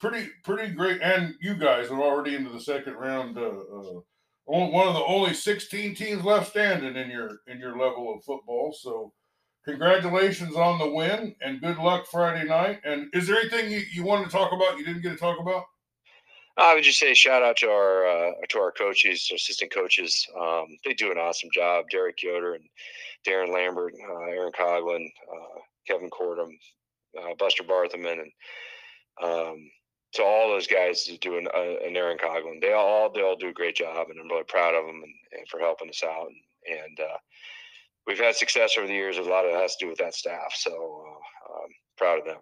pretty 0.00 0.28
pretty 0.44 0.72
great. 0.74 1.00
And 1.02 1.34
you 1.40 1.54
guys 1.54 1.90
are 1.90 2.00
already 2.00 2.34
into 2.34 2.50
the 2.50 2.60
second 2.60 2.94
round. 2.94 3.36
Uh, 3.36 3.50
uh, 3.50 4.00
one 4.44 4.88
of 4.88 4.94
the 4.94 5.04
only 5.04 5.34
16 5.34 5.94
teams 5.94 6.24
left 6.24 6.50
standing 6.50 6.96
in 6.96 7.10
your 7.10 7.38
in 7.46 7.58
your 7.58 7.78
level 7.78 8.14
of 8.14 8.24
football. 8.24 8.72
So, 8.72 9.12
congratulations 9.64 10.56
on 10.56 10.78
the 10.78 10.88
win 10.88 11.34
and 11.42 11.60
good 11.60 11.78
luck 11.78 12.06
Friday 12.06 12.48
night. 12.48 12.80
And 12.84 13.08
is 13.12 13.26
there 13.26 13.38
anything 13.38 13.70
you, 13.70 13.82
you 13.92 14.04
wanted 14.04 14.24
to 14.24 14.30
talk 14.30 14.52
about 14.52 14.78
you 14.78 14.84
didn't 14.84 15.02
get 15.02 15.10
to 15.10 15.16
talk 15.16 15.38
about? 15.40 15.64
I 16.56 16.74
would 16.74 16.82
just 16.82 16.98
say 16.98 17.14
shout 17.14 17.42
out 17.42 17.56
to 17.58 17.68
our 17.68 18.06
uh, 18.06 18.32
to 18.48 18.58
our 18.58 18.72
coaches, 18.72 19.30
assistant 19.32 19.72
coaches. 19.72 20.26
Um, 20.38 20.66
they 20.84 20.92
do 20.92 21.12
an 21.12 21.18
awesome 21.18 21.50
job. 21.54 21.84
Derek 21.90 22.20
Yoder 22.22 22.54
and 22.54 22.64
Darren 23.26 23.52
Lambert, 23.52 23.94
uh, 23.94 24.30
Aaron 24.30 24.52
Coglin, 24.52 25.06
uh, 25.32 25.60
Kevin 25.86 26.10
Cordham, 26.10 26.50
uh, 27.16 27.34
Buster 27.38 27.62
Barthelman, 27.62 28.22
and 28.22 28.32
um, 29.22 29.70
to 30.18 30.24
all 30.24 30.48
those 30.48 30.66
guys 30.66 31.08
doing 31.20 31.46
uh, 31.54 31.86
and 31.86 31.96
Aaron 31.96 32.18
Coglin. 32.18 32.60
They 32.60 32.72
all 32.72 33.10
they 33.12 33.22
all 33.22 33.36
do 33.36 33.48
a 33.48 33.52
great 33.52 33.76
job, 33.76 34.08
and 34.10 34.20
I'm 34.20 34.28
really 34.28 34.44
proud 34.44 34.74
of 34.74 34.84
them 34.84 34.96
and, 35.02 35.14
and 35.32 35.48
for 35.48 35.60
helping 35.60 35.88
us 35.88 36.02
out. 36.04 36.26
And, 36.26 36.78
and 36.78 37.00
uh, 37.00 37.16
we've 38.06 38.18
had 38.18 38.36
success 38.36 38.76
over 38.76 38.86
the 38.86 38.92
years. 38.92 39.16
A 39.16 39.22
lot 39.22 39.44
of 39.44 39.52
it 39.52 39.60
has 39.60 39.76
to 39.76 39.84
do 39.84 39.88
with 39.88 39.98
that 39.98 40.14
staff. 40.14 40.52
So 40.54 40.72
um, 41.50 41.68
proud 41.96 42.18
of 42.18 42.24
them. 42.26 42.40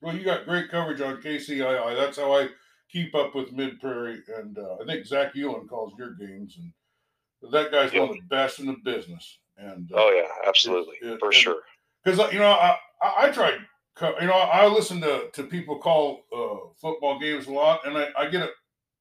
Well, 0.00 0.16
you 0.16 0.24
got 0.24 0.44
great 0.44 0.70
coverage 0.70 1.00
on 1.00 1.22
KCII. 1.22 1.96
That's 1.96 2.18
how 2.18 2.32
I 2.34 2.48
keep 2.90 3.14
up 3.14 3.34
with 3.34 3.52
Mid 3.52 3.80
Prairie, 3.80 4.20
and 4.36 4.58
uh, 4.58 4.76
I 4.82 4.84
think 4.86 5.06
Zach 5.06 5.34
Hewlin 5.34 5.68
calls 5.68 5.94
your 5.98 6.14
games, 6.14 6.58
and 6.58 7.52
that 7.52 7.72
guy's 7.72 7.92
yep. 7.92 8.02
one 8.02 8.10
of 8.10 8.16
the 8.16 8.28
best 8.28 8.60
in 8.60 8.66
the 8.66 8.76
business. 8.84 9.38
And 9.56 9.90
uh, 9.92 9.96
oh 9.96 10.10
yeah, 10.10 10.48
absolutely 10.48 10.96
it, 11.00 11.18
for 11.20 11.32
sure. 11.32 11.62
Because 12.04 12.20
uh, 12.20 12.28
you 12.32 12.38
know, 12.38 12.50
I, 12.50 12.76
I 13.02 13.30
tried. 13.30 13.58
You 14.00 14.26
know, 14.26 14.32
I 14.32 14.66
listen 14.66 15.00
to 15.02 15.30
to 15.32 15.44
people 15.44 15.78
call 15.78 16.24
uh, 16.36 16.68
football 16.80 17.18
games 17.18 17.46
a 17.46 17.52
lot, 17.52 17.86
and 17.86 17.96
I, 17.96 18.08
I 18.18 18.28
get 18.28 18.50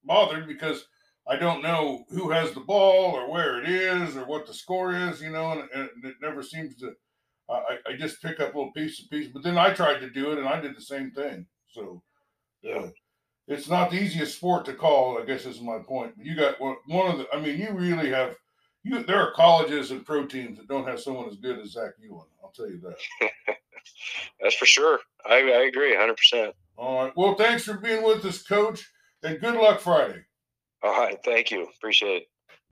bothered 0.03 0.47
because 0.47 0.85
I 1.27 1.35
don't 1.35 1.63
know 1.63 2.03
who 2.09 2.29
has 2.29 2.51
the 2.51 2.59
ball 2.59 3.15
or 3.15 3.31
where 3.31 3.61
it 3.61 3.69
is 3.69 4.15
or 4.15 4.25
what 4.25 4.45
the 4.45 4.53
score 4.53 4.93
is. 4.93 5.21
You 5.21 5.31
know, 5.31 5.51
and, 5.51 5.69
and 5.73 5.89
it 6.03 6.15
never 6.21 6.43
seems 6.43 6.75
to. 6.77 6.93
I, 7.49 7.77
I 7.87 7.93
just 7.97 8.21
pick 8.21 8.39
up 8.39 8.55
little 8.55 8.71
piece 8.71 9.01
of 9.01 9.09
piece, 9.09 9.27
but 9.27 9.43
then 9.43 9.57
I 9.57 9.73
tried 9.73 9.99
to 9.99 10.09
do 10.09 10.31
it, 10.31 10.39
and 10.39 10.47
I 10.47 10.61
did 10.61 10.75
the 10.75 10.81
same 10.81 11.11
thing. 11.11 11.45
So, 11.67 12.01
yeah. 12.61 12.87
It's 13.47 13.67
not 13.67 13.91
the 13.91 14.01
easiest 14.01 14.37
sport 14.37 14.63
to 14.65 14.73
call. 14.73 15.21
I 15.21 15.25
guess 15.25 15.45
is 15.45 15.59
my 15.59 15.79
point. 15.79 16.13
You 16.17 16.35
got 16.35 16.61
one 16.61 17.11
of 17.11 17.17
the. 17.17 17.27
I 17.33 17.41
mean, 17.41 17.59
you 17.59 17.71
really 17.71 18.09
have. 18.09 18.35
You 18.83 19.03
there 19.03 19.19
are 19.21 19.33
colleges 19.33 19.91
and 19.91 20.05
pro 20.05 20.25
teams 20.25 20.57
that 20.57 20.67
don't 20.67 20.87
have 20.87 20.99
someone 20.99 21.29
as 21.29 21.37
good 21.37 21.59
as 21.59 21.71
Zach 21.71 21.91
Hewlin. 22.01 22.25
I'll 22.43 22.51
tell 22.51 22.69
you 22.69 22.79
that. 22.81 23.29
That's 24.41 24.55
for 24.55 24.65
sure. 24.65 24.99
I, 25.25 25.35
I 25.35 25.67
agree, 25.67 25.95
hundred 25.95 26.17
percent. 26.17 26.53
All 26.77 27.03
right. 27.03 27.13
Well, 27.15 27.35
thanks 27.35 27.63
for 27.63 27.75
being 27.75 28.03
with 28.03 28.25
us, 28.25 28.43
Coach, 28.43 28.89
and 29.23 29.39
good 29.39 29.55
luck 29.55 29.79
Friday. 29.79 30.23
All 30.81 30.91
right. 30.91 31.17
Thank 31.23 31.51
you. 31.51 31.67
Appreciate 31.77 32.23
it. 32.23 32.27